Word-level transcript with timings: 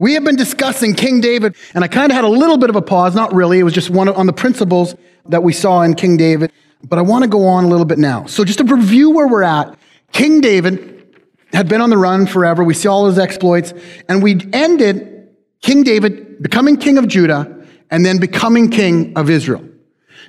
We 0.00 0.14
have 0.14 0.22
been 0.22 0.36
discussing 0.36 0.94
King 0.94 1.20
David, 1.20 1.56
and 1.74 1.82
I 1.82 1.88
kind 1.88 2.12
of 2.12 2.14
had 2.14 2.24
a 2.24 2.28
little 2.28 2.56
bit 2.56 2.70
of 2.70 2.76
a 2.76 2.82
pause, 2.82 3.16
not 3.16 3.34
really. 3.34 3.58
It 3.58 3.64
was 3.64 3.74
just 3.74 3.90
one 3.90 4.08
on 4.08 4.26
the 4.26 4.32
principles 4.32 4.94
that 5.26 5.42
we 5.42 5.52
saw 5.52 5.82
in 5.82 5.94
King 5.94 6.16
David, 6.16 6.52
but 6.84 7.00
I 7.00 7.02
want 7.02 7.24
to 7.24 7.28
go 7.28 7.44
on 7.46 7.64
a 7.64 7.68
little 7.68 7.84
bit 7.84 7.98
now. 7.98 8.24
So, 8.26 8.44
just 8.44 8.60
to 8.60 8.64
review 8.64 9.10
where 9.10 9.26
we're 9.26 9.42
at, 9.42 9.76
King 10.12 10.40
David 10.40 11.16
had 11.52 11.68
been 11.68 11.80
on 11.80 11.90
the 11.90 11.96
run 11.96 12.26
forever. 12.26 12.62
We 12.62 12.74
see 12.74 12.86
all 12.86 13.06
his 13.06 13.18
exploits, 13.18 13.74
and 14.08 14.22
we 14.22 14.40
ended 14.52 15.30
King 15.62 15.82
David 15.82 16.42
becoming 16.42 16.76
king 16.76 16.96
of 16.98 17.08
Judah 17.08 17.66
and 17.90 18.06
then 18.06 18.18
becoming 18.18 18.70
king 18.70 19.12
of 19.16 19.28
Israel. 19.28 19.64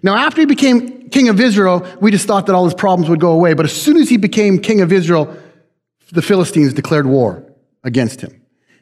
Now, 0.02 0.16
after 0.16 0.42
he 0.42 0.48
became 0.48 1.10
king 1.10 1.30
of 1.30 1.40
Israel, 1.40 1.86
we 2.02 2.10
just 2.10 2.26
thought 2.26 2.48
that 2.48 2.56
all 2.56 2.66
his 2.66 2.74
problems 2.74 3.08
would 3.08 3.20
go 3.20 3.34
away. 3.34 3.54
But 3.54 3.66
as 3.66 3.74
soon 3.74 3.98
as 3.98 4.10
he 4.10 4.18
became 4.18 4.58
king 4.58 4.82
of 4.82 4.92
Israel, 4.92 5.38
the 6.12 6.24
Philistines 6.24 6.74
declared 6.74 7.06
war 7.06 7.44
against 7.84 8.22
him. 8.22 8.39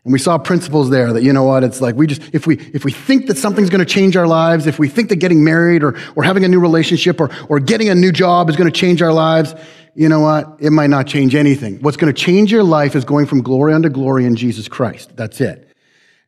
And 0.07 0.13
we 0.13 0.19
saw 0.19 0.37
principles 0.37 0.89
there 0.89 1.11
that, 1.11 1.21
you 1.21 1.33
know 1.33 1.43
what, 1.43 1.65
it's 1.65 1.81
like 1.81 1.95
we 1.95 2.07
just, 2.07 2.21
if 2.31 2.47
we, 2.47 2.57
if 2.73 2.85
we 2.85 2.93
think 2.93 3.27
that 3.27 3.37
something's 3.37 3.69
going 3.69 3.85
to 3.85 3.85
change 3.85 4.15
our 4.15 4.25
lives, 4.25 4.65
if 4.65 4.79
we 4.79 4.87
think 4.87 5.09
that 5.09 5.17
getting 5.17 5.43
married 5.43 5.83
or, 5.83 5.99
or 6.15 6.23
having 6.23 6.45
a 6.45 6.47
new 6.47 6.61
relationship 6.61 7.19
or, 7.19 7.29
or 7.49 7.59
getting 7.59 7.89
a 7.89 7.95
new 7.95 8.13
job 8.13 8.49
is 8.49 8.55
going 8.55 8.71
to 8.71 8.79
change 8.79 9.01
our 9.01 9.11
lives, 9.11 9.53
you 9.95 10.07
know 10.07 10.21
what, 10.21 10.59
it 10.61 10.69
might 10.69 10.89
not 10.89 11.07
change 11.07 11.35
anything. 11.35 11.81
What's 11.81 11.97
going 11.97 12.13
to 12.13 12.17
change 12.17 12.53
your 12.53 12.63
life 12.63 12.95
is 12.95 13.03
going 13.03 13.25
from 13.25 13.41
glory 13.41 13.73
unto 13.73 13.89
glory 13.89 14.23
in 14.23 14.37
Jesus 14.37 14.69
Christ. 14.69 15.13
That's 15.17 15.41
it. 15.41 15.75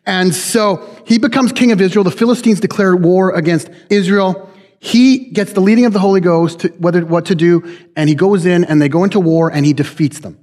And 0.06 0.36
so 0.36 0.86
he 1.08 1.18
becomes 1.18 1.54
king 1.54 1.72
of 1.72 1.80
Israel. 1.80 2.04
The 2.04 2.12
Philistines 2.12 2.60
declare 2.60 2.98
war 2.98 3.34
against 3.34 3.70
Israel. 3.90 4.52
He 4.80 5.30
gets 5.30 5.54
the 5.54 5.62
leading 5.62 5.86
of 5.86 5.94
the 5.94 6.00
Holy 6.00 6.20
Ghost 6.20 6.60
to 6.60 6.68
whether 6.80 7.06
what 7.06 7.28
to 7.28 7.36
do, 7.36 7.78
and 7.96 8.10
he 8.10 8.16
goes 8.16 8.46
in 8.46 8.66
and 8.66 8.82
they 8.82 8.90
go 8.90 9.06
into 9.06 9.22
war 9.22 9.50
and 9.50 9.66
he 9.66 9.72
defeats 9.72 10.20
them. 10.20 10.38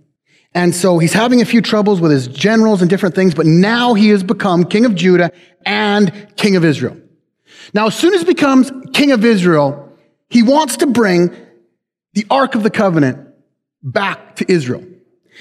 And 0.55 0.75
so 0.75 0.99
he's 0.99 1.13
having 1.13 1.43
a 1.43 1.45
few 1.45 1.61
troubles 1.61 2.01
with 2.01 2.11
his 2.11 2.29
generals 2.29 2.81
and 2.81 2.89
different 2.89 3.15
things, 3.15 3.35
but 3.35 3.47
now 3.47 3.95
he 3.95 4.09
has 4.09 4.23
become 4.23 4.65
king 4.65 4.85
of 4.87 4.95
Judah 4.95 5.31
and 5.65 6.13
king 6.37 6.57
of 6.57 6.65
Israel. 6.65 6.97
Now, 7.75 7.89
as 7.89 7.95
soon 7.95 8.15
as 8.15 8.21
he 8.21 8.27
becomes 8.27 8.71
king 8.93 9.13
of 9.13 9.25
Israel, 9.25 9.93
he 10.31 10.43
wants 10.43 10.79
to 10.79 10.87
bring 10.87 11.35
the 12.15 12.27
Ark 12.31 12.55
of 12.55 12.63
the 12.63 12.71
Covenant 12.71 13.29
back 13.83 14.37
to 14.37 14.51
Israel. 14.51 14.85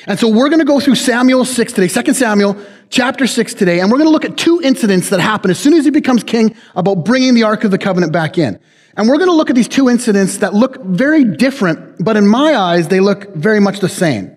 And 0.07 0.19
so 0.19 0.27
we're 0.27 0.49
going 0.49 0.59
to 0.59 0.65
go 0.65 0.79
through 0.79 0.95
Samuel 0.95 1.45
6 1.45 1.73
today, 1.73 1.87
2 1.87 2.13
Samuel 2.13 2.57
chapter 2.89 3.25
6 3.25 3.53
today, 3.53 3.79
and 3.79 3.89
we're 3.89 3.97
going 3.97 4.09
to 4.09 4.11
look 4.11 4.25
at 4.25 4.37
two 4.37 4.61
incidents 4.61 5.09
that 5.09 5.21
happen 5.21 5.49
as 5.49 5.57
soon 5.57 5.73
as 5.73 5.85
he 5.85 5.91
becomes 5.91 6.23
king 6.23 6.55
about 6.75 7.05
bringing 7.05 7.33
the 7.33 7.43
Ark 7.43 7.63
of 7.63 7.71
the 7.71 7.77
Covenant 7.77 8.11
back 8.11 8.37
in. 8.37 8.59
And 8.97 9.07
we're 9.07 9.17
going 9.17 9.29
to 9.29 9.35
look 9.35 9.49
at 9.49 9.55
these 9.55 9.67
two 9.67 9.89
incidents 9.89 10.37
that 10.37 10.53
look 10.53 10.81
very 10.83 11.23
different, 11.23 12.03
but 12.03 12.17
in 12.17 12.27
my 12.27 12.55
eyes, 12.55 12.89
they 12.89 12.99
look 12.99 13.33
very 13.35 13.59
much 13.59 13.79
the 13.79 13.89
same. 13.89 14.34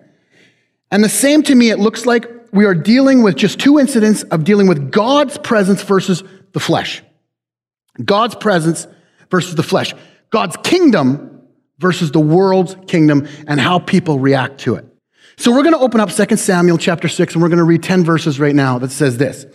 And 0.91 1.03
the 1.03 1.09
same 1.09 1.43
to 1.43 1.55
me, 1.55 1.69
it 1.69 1.79
looks 1.79 2.05
like 2.05 2.25
we 2.51 2.65
are 2.65 2.73
dealing 2.73 3.21
with 3.21 3.35
just 3.35 3.59
two 3.59 3.79
incidents 3.79 4.23
of 4.23 4.43
dealing 4.43 4.67
with 4.67 4.91
God's 4.91 5.37
presence 5.37 5.83
versus 5.83 6.23
the 6.53 6.59
flesh. 6.59 7.03
God's 8.03 8.35
presence 8.35 8.87
versus 9.29 9.55
the 9.55 9.63
flesh. 9.63 9.93
God's 10.31 10.57
kingdom 10.63 11.41
versus 11.77 12.11
the 12.11 12.19
world's 12.19 12.75
kingdom 12.87 13.27
and 13.47 13.59
how 13.59 13.79
people 13.79 14.19
react 14.19 14.59
to 14.61 14.75
it. 14.75 14.85
So 15.37 15.51
we're 15.51 15.63
going 15.63 15.73
to 15.73 15.79
open 15.79 16.01
up 16.01 16.09
2 16.09 16.35
Samuel 16.35 16.77
chapter 16.77 17.07
6 17.07 17.33
and 17.33 17.41
we're 17.41 17.49
going 17.49 17.59
to 17.59 17.63
read 17.63 17.83
10 17.83 18.03
verses 18.03 18.39
right 18.39 18.55
now 18.55 18.79
that 18.79 18.91
says 18.91 19.17
this. 19.17 19.45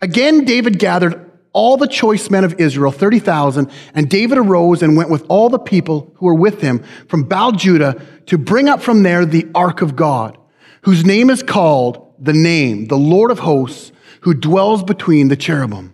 Again, 0.00 0.44
David 0.44 0.78
gathered 0.78 1.30
all 1.52 1.76
the 1.76 1.86
choice 1.86 2.30
men 2.30 2.44
of 2.44 2.58
Israel, 2.58 2.90
30,000, 2.90 3.70
and 3.94 4.08
David 4.08 4.38
arose 4.38 4.82
and 4.82 4.96
went 4.96 5.10
with 5.10 5.24
all 5.28 5.48
the 5.48 5.58
people 5.58 6.12
who 6.16 6.26
were 6.26 6.34
with 6.34 6.60
him 6.60 6.82
from 7.08 7.24
Baal 7.24 7.52
Judah 7.52 8.00
to 8.26 8.38
bring 8.38 8.68
up 8.68 8.80
from 8.80 9.02
there 9.02 9.26
the 9.26 9.46
ark 9.54 9.82
of 9.82 9.94
God, 9.94 10.38
whose 10.82 11.04
name 11.04 11.30
is 11.30 11.42
called 11.42 12.14
the 12.18 12.32
name, 12.32 12.86
the 12.86 12.96
Lord 12.96 13.30
of 13.30 13.40
hosts, 13.40 13.92
who 14.22 14.34
dwells 14.34 14.82
between 14.82 15.28
the 15.28 15.36
cherubim. 15.36 15.92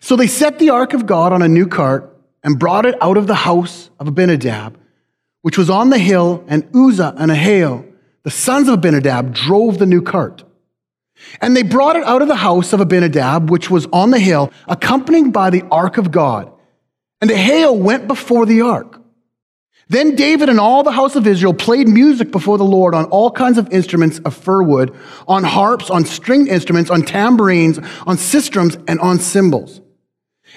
So 0.00 0.16
they 0.16 0.26
set 0.26 0.58
the 0.58 0.70
ark 0.70 0.94
of 0.94 1.06
God 1.06 1.32
on 1.32 1.42
a 1.42 1.48
new 1.48 1.66
cart 1.66 2.08
and 2.42 2.58
brought 2.58 2.86
it 2.86 3.00
out 3.00 3.16
of 3.16 3.26
the 3.26 3.34
house 3.34 3.90
of 4.00 4.08
Abinadab, 4.08 4.78
which 5.42 5.56
was 5.56 5.70
on 5.70 5.90
the 5.90 5.98
hill, 5.98 6.44
and 6.48 6.68
Uzzah 6.74 7.14
and 7.16 7.30
Ahio, 7.30 7.88
the 8.24 8.30
sons 8.30 8.68
of 8.68 8.74
Abinadab, 8.74 9.32
drove 9.32 9.78
the 9.78 9.86
new 9.86 10.02
cart. 10.02 10.44
And 11.40 11.56
they 11.56 11.62
brought 11.62 11.96
it 11.96 12.04
out 12.04 12.22
of 12.22 12.28
the 12.28 12.36
house 12.36 12.72
of 12.72 12.80
Abinadab, 12.80 13.50
which 13.50 13.70
was 13.70 13.86
on 13.92 14.10
the 14.10 14.18
hill, 14.18 14.52
accompanied 14.68 15.32
by 15.32 15.50
the 15.50 15.62
ark 15.70 15.98
of 15.98 16.10
God. 16.10 16.52
And 17.20 17.30
Ahio 17.30 17.76
went 17.76 18.06
before 18.06 18.46
the 18.46 18.62
ark. 18.62 19.00
Then 19.88 20.16
David 20.16 20.48
and 20.48 20.58
all 20.58 20.82
the 20.82 20.92
house 20.92 21.16
of 21.16 21.26
Israel 21.26 21.52
played 21.52 21.86
music 21.86 22.30
before 22.30 22.56
the 22.56 22.64
Lord 22.64 22.94
on 22.94 23.04
all 23.06 23.30
kinds 23.30 23.58
of 23.58 23.70
instruments 23.70 24.20
of 24.20 24.34
fir 24.34 24.62
wood, 24.62 24.96
on 25.28 25.44
harps, 25.44 25.90
on 25.90 26.04
stringed 26.04 26.48
instruments, 26.48 26.90
on 26.90 27.02
tambourines, 27.02 27.78
on 28.06 28.16
sistrums, 28.16 28.82
and 28.88 28.98
on 29.00 29.18
cymbals. 29.18 29.80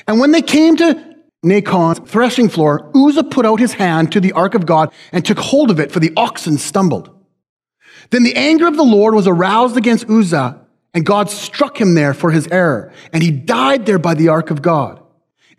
And 0.07 0.19
when 0.19 0.31
they 0.31 0.41
came 0.41 0.77
to 0.77 1.15
Nacon's 1.43 1.99
threshing 2.09 2.49
floor, 2.49 2.89
Uzzah 2.95 3.25
put 3.25 3.45
out 3.45 3.59
his 3.59 3.73
hand 3.73 4.11
to 4.13 4.19
the 4.19 4.31
ark 4.31 4.55
of 4.55 4.65
God 4.65 4.93
and 5.11 5.25
took 5.25 5.39
hold 5.39 5.69
of 5.69 5.79
it, 5.79 5.91
for 5.91 5.99
the 5.99 6.13
oxen 6.15 6.57
stumbled. 6.57 7.09
Then 8.11 8.23
the 8.23 8.35
anger 8.35 8.67
of 8.67 8.77
the 8.77 8.83
Lord 8.83 9.15
was 9.15 9.27
aroused 9.27 9.77
against 9.77 10.09
Uzzah, 10.09 10.64
and 10.95 11.05
God 11.05 11.29
struck 11.29 11.79
him 11.79 11.93
there 11.93 12.13
for 12.13 12.31
his 12.31 12.47
error, 12.47 12.91
and 13.11 13.21
he 13.21 13.29
died 13.29 13.85
there 13.85 13.99
by 13.99 14.13
the 14.13 14.29
ark 14.29 14.49
of 14.49 14.61
God. 14.61 15.01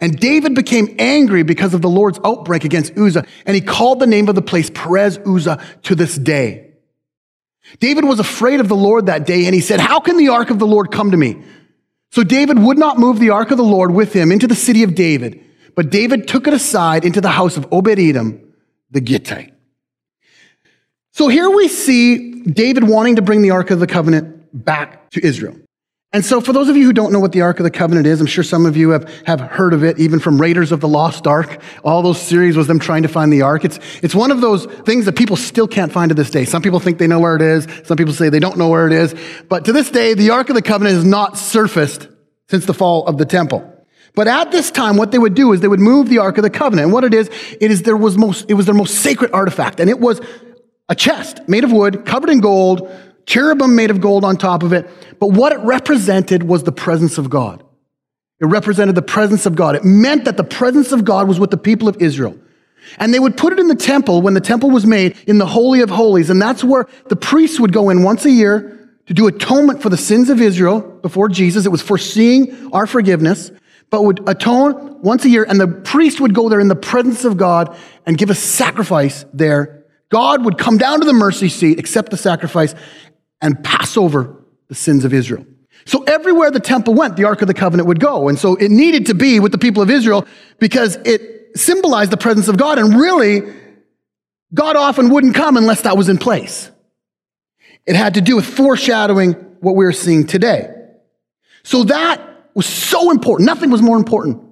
And 0.01 0.19
David 0.19 0.55
became 0.55 0.97
angry 0.99 1.43
because 1.43 1.75
of 1.75 1.83
the 1.83 1.91
Lord's 1.91 2.19
outbreak 2.25 2.65
against 2.65 2.97
Uzzah, 2.99 3.27
and 3.45 3.55
he 3.55 3.61
called 3.61 4.01
the 4.01 4.07
name 4.07 4.29
of 4.29 4.35
the 4.35 4.43
place 4.43 4.71
Perez 4.71 5.19
Uzzah 5.27 5.63
to 5.85 5.95
this 5.95 6.17
day. 6.17 6.73
David 7.81 8.05
was 8.05 8.19
afraid 8.19 8.61
of 8.61 8.69
the 8.69 8.77
Lord 8.77 9.07
that 9.07 9.27
day, 9.27 9.45
and 9.45 9.55
he 9.55 9.61
said, 9.61 9.79
How 9.79 10.01
can 10.01 10.17
the 10.17 10.29
ark 10.29 10.51
of 10.51 10.59
the 10.59 10.67
Lord 10.67 10.91
come 10.91 11.11
to 11.11 11.17
me? 11.17 11.43
So 12.13 12.25
David 12.25 12.59
would 12.59 12.79
not 12.79 12.99
move 12.99 13.19
the 13.19 13.31
ark 13.31 13.51
of 13.51 13.59
the 13.59 13.63
Lord 13.63 13.93
with 13.93 14.15
him 14.15 14.33
into 14.33 14.47
the 14.47 14.55
city 14.55 14.85
of 14.85 14.95
David, 14.95 15.45
but 15.75 15.91
David 15.91 16.29
took 16.29 16.47
it 16.47 16.55
aside 16.55 17.05
into 17.05 17.21
the 17.21 17.31
house 17.31 17.59
of 17.59 17.71
Obed 17.73 17.99
Edom 17.99 18.43
the 18.91 19.01
Gittite. 19.01 19.53
So 21.13 21.29
here 21.29 21.51
we 21.51 21.69
see 21.69 22.43
David 22.43 22.85
wanting 22.85 23.17
to 23.17 23.23
bring 23.23 23.43
the 23.43 23.51
Ark 23.51 23.71
of 23.71 23.81
the 23.81 23.87
Covenant 23.87 24.36
back 24.53 25.11
to 25.11 25.25
Israel. 25.25 25.57
And 26.13 26.25
so, 26.25 26.41
for 26.41 26.53
those 26.53 26.69
of 26.69 26.77
you 26.77 26.85
who 26.85 26.95
don't 26.95 27.13
know 27.13 27.19
what 27.19 27.33
the 27.33 27.43
Ark 27.43 27.59
of 27.59 27.65
the 27.65 27.71
Covenant 27.71 28.07
is, 28.07 28.21
I'm 28.21 28.27
sure 28.27 28.45
some 28.45 28.65
of 28.65 28.77
you 28.77 28.91
have, 28.91 29.07
have 29.27 29.41
heard 29.41 29.75
of 29.75 29.85
it, 29.85 29.99
even 29.99 30.19
from 30.19 30.41
Raiders 30.41 30.73
of 30.73 30.81
the 30.81 30.89
Lost 30.89 31.27
Ark. 31.27 31.61
All 31.85 32.01
those 32.01 32.19
series 32.19 32.57
was 32.57 32.69
them 32.69 32.79
trying 32.79 33.03
to 33.03 33.09
find 33.09 33.31
the 33.33 33.43
Ark. 33.43 33.65
It's, 33.65 33.79
it's 34.03 34.15
one 34.15 34.31
of 34.31 34.41
those 34.41 34.65
things 34.65 35.05
that 35.05 35.17
people 35.17 35.37
still 35.37 35.69
can't 35.69 35.93
find 35.93 36.09
to 36.09 36.15
this 36.15 36.31
day. 36.31 36.45
Some 36.45 36.63
people 36.63 36.81
think 36.81 36.97
they 36.99 37.07
know 37.07 37.19
where 37.19 37.37
it 37.37 37.43
is. 37.43 37.67
Some 37.85 37.99
people 37.99 38.15
say 38.15 38.31
they 38.31 38.39
don't 38.39 38.57
know 38.57 38.69
where 38.69 38.87
it 38.87 38.95
is. 38.95 39.15
But 39.49 39.67
to 39.67 39.73
this 39.73 39.91
day, 39.91 40.15
the 40.15 40.31
Ark 40.31 40.49
of 40.49 40.55
the 40.55 40.63
Covenant 40.63 40.95
has 40.95 41.05
not 41.05 41.37
surfaced 41.37 42.09
since 42.49 42.65
the 42.65 42.75
fall 42.75 43.05
of 43.07 43.19
the 43.19 43.27
temple. 43.27 43.71
But 44.15 44.29
at 44.29 44.53
this 44.53 44.71
time, 44.71 44.97
what 44.97 45.11
they 45.11 45.19
would 45.19 45.35
do 45.35 45.53
is 45.53 45.61
they 45.61 45.69
would 45.69 45.81
move 45.81 46.09
the 46.09 46.19
Ark 46.19 46.39
of 46.39 46.45
the 46.45 46.51
Covenant. 46.51 46.87
And 46.87 46.93
what 46.95 47.05
it 47.05 47.13
is, 47.13 47.29
it 47.61 47.71
is 47.71 47.83
there 47.83 47.97
was 47.97 48.17
most, 48.17 48.47
it 48.49 48.55
was 48.55 48.65
their 48.65 48.75
most 48.75 48.95
sacred 48.95 49.33
artifact. 49.33 49.81
And 49.81 49.91
it 49.91 50.01
was 50.01 50.23
a 50.89 50.95
chest 50.95 51.47
made 51.49 51.65
of 51.65 51.73
wood, 51.73 52.07
covered 52.07 52.31
in 52.31 52.41
gold, 52.41 52.91
cherubim 53.27 53.75
made 53.75 53.91
of 53.91 54.01
gold 54.01 54.25
on 54.25 54.37
top 54.37 54.63
of 54.63 54.73
it. 54.73 54.89
But 55.21 55.33
what 55.33 55.53
it 55.53 55.59
represented 55.61 56.45
was 56.45 56.63
the 56.63 56.73
presence 56.73 57.19
of 57.19 57.29
God. 57.29 57.63
It 58.41 58.47
represented 58.47 58.95
the 58.95 59.03
presence 59.03 59.47
of 59.47 59.55
God. 59.55 59.77
It 59.77 59.85
meant 59.85 60.25
that 60.25 60.37
the 60.37 60.45
presence 60.45 60.93
of 60.93 61.05
God 61.05 61.27
was 61.27 61.41
with 61.41 61.51
the 61.51 61.57
people 61.57 61.89
of 61.89 62.01
Israel. 62.01 62.39
And 62.99 63.13
they 63.13 63.19
would 63.19 63.37
put 63.37 63.53
it 63.53 63.59
in 63.59 63.67
the 63.67 63.75
temple 63.75 64.23
when 64.23 64.35
the 64.35 64.41
temple 64.41 64.71
was 64.71 64.87
made 64.87 65.17
in 65.27 65.39
the 65.39 65.47
Holy 65.47 65.81
of 65.81 65.91
Holies. 65.91 66.31
And 66.31 66.41
that's 66.41 66.63
where 66.63 66.87
the 67.09 67.17
priests 67.17 67.59
would 67.59 67.73
go 67.73 67.91
in 67.91 68.03
once 68.03 68.25
a 68.25 68.31
year 68.31 68.73
to 69.07 69.15
do 69.15 69.27
atonement 69.27 69.83
for 69.83 69.89
the 69.89 69.97
sins 69.97 70.31
of 70.31 70.41
Israel 70.41 70.81
before 70.81 71.29
Jesus. 71.29 71.67
It 71.67 71.71
was 71.71 71.83
foreseeing 71.83 72.71
our 72.73 72.87
forgiveness, 72.87 73.51
but 73.91 74.03
would 74.03 74.29
atone 74.29 75.01
once 75.03 75.25
a 75.25 75.29
year. 75.29 75.45
And 75.49 75.59
the 75.59 75.69
priest 75.69 76.21
would 76.21 76.35
go 76.35 76.49
there 76.49 76.61
in 76.61 76.69
the 76.69 76.77
presence 76.77 77.25
of 77.25 77.37
God 77.37 77.77
and 78.05 78.19
give 78.19 78.31
a 78.31 78.35
sacrifice 78.35 79.25
there 79.33 79.77
God 80.09 80.45
would 80.45 80.57
come 80.57 80.79
down 80.79 81.01
to 81.01 81.07
the 81.07 81.13
mercy 81.13 81.49
seat, 81.49 81.79
accept 81.79 82.11
the 82.11 82.17
sacrifice, 82.17 82.75
and 83.41 83.63
pass 83.63 83.97
over 83.97 84.43
the 84.69 84.75
sins 84.75 85.05
of 85.05 85.13
Israel. 85.13 85.47
So 85.85 86.03
everywhere 86.03 86.51
the 86.51 86.61
temple 86.61 86.95
went, 86.95 87.17
the 87.17 87.25
Ark 87.25 87.43
of 87.43 87.49
the 87.49 87.55
Covenant 87.55 87.87
would 87.89 88.01
go. 88.01 88.29
And 88.29 88.39
so 88.39 88.57
it 88.57 88.71
needed 88.71 89.07
to 89.07 89.15
be 89.15 89.39
with 89.41 89.53
the 89.53 89.59
people 89.59 89.83
of 89.83 89.91
Israel 89.91 90.27
because 90.59 90.97
it 91.05 91.57
symbolized 91.57 92.11
the 92.11 92.17
presence 92.17 92.49
of 92.49 92.57
God. 92.57 92.79
And 92.79 92.99
really, 92.99 93.43
God 94.53 94.77
often 94.77 95.11
wouldn't 95.11 95.35
come 95.35 95.57
unless 95.57 95.83
that 95.83 95.97
was 95.97 96.09
in 96.09 96.19
place. 96.19 96.71
It 97.87 97.95
had 97.95 98.15
to 98.15 98.21
do 98.21 98.35
with 98.37 98.47
foreshadowing 98.47 99.33
what 99.61 99.77
we're 99.77 99.93
seeing 99.93 100.27
today. 100.27 100.73
So 101.63 101.85
that 101.85 102.21
was 102.55 102.67
so 102.67 103.11
important. 103.11 103.47
Nothing 103.47 103.71
was 103.71 103.83
more 103.83 103.97
important 103.97 104.43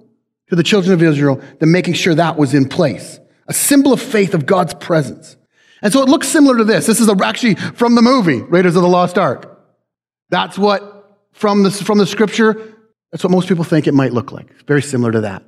to 0.49 0.55
the 0.55 0.63
children 0.63 0.93
of 0.93 1.01
Israel 1.01 1.41
than 1.59 1.71
making 1.71 1.95
sure 1.95 2.15
that 2.15 2.37
was 2.37 2.53
in 2.53 2.69
place. 2.69 3.19
A 3.47 3.53
symbol 3.53 3.93
of 3.93 4.01
faith 4.01 4.33
of 4.33 4.45
God's 4.45 4.73
presence. 4.73 5.37
And 5.85 5.93
so 5.93 6.01
it 6.01 6.09
looks 6.09 6.27
similar 6.27 6.57
to 6.57 6.63
this. 6.63 6.87
This 6.87 6.99
is 6.99 7.07
actually 7.07 7.53
from 7.53 7.93
the 7.93 8.01
movie, 8.01 8.41
Raiders 8.41 8.75
of 8.75 8.81
the 8.81 8.89
Lost 8.89 9.19
Ark. 9.19 9.61
That's 10.31 10.57
what, 10.57 11.15
from 11.31 11.61
the, 11.61 11.69
from 11.69 11.99
the 11.99 12.07
scripture, 12.07 12.73
that's 13.11 13.23
what 13.23 13.29
most 13.29 13.47
people 13.47 13.63
think 13.63 13.85
it 13.85 13.93
might 13.93 14.11
look 14.11 14.31
like. 14.31 14.47
It's 14.49 14.63
very 14.63 14.81
similar 14.81 15.11
to 15.11 15.21
that. 15.21 15.43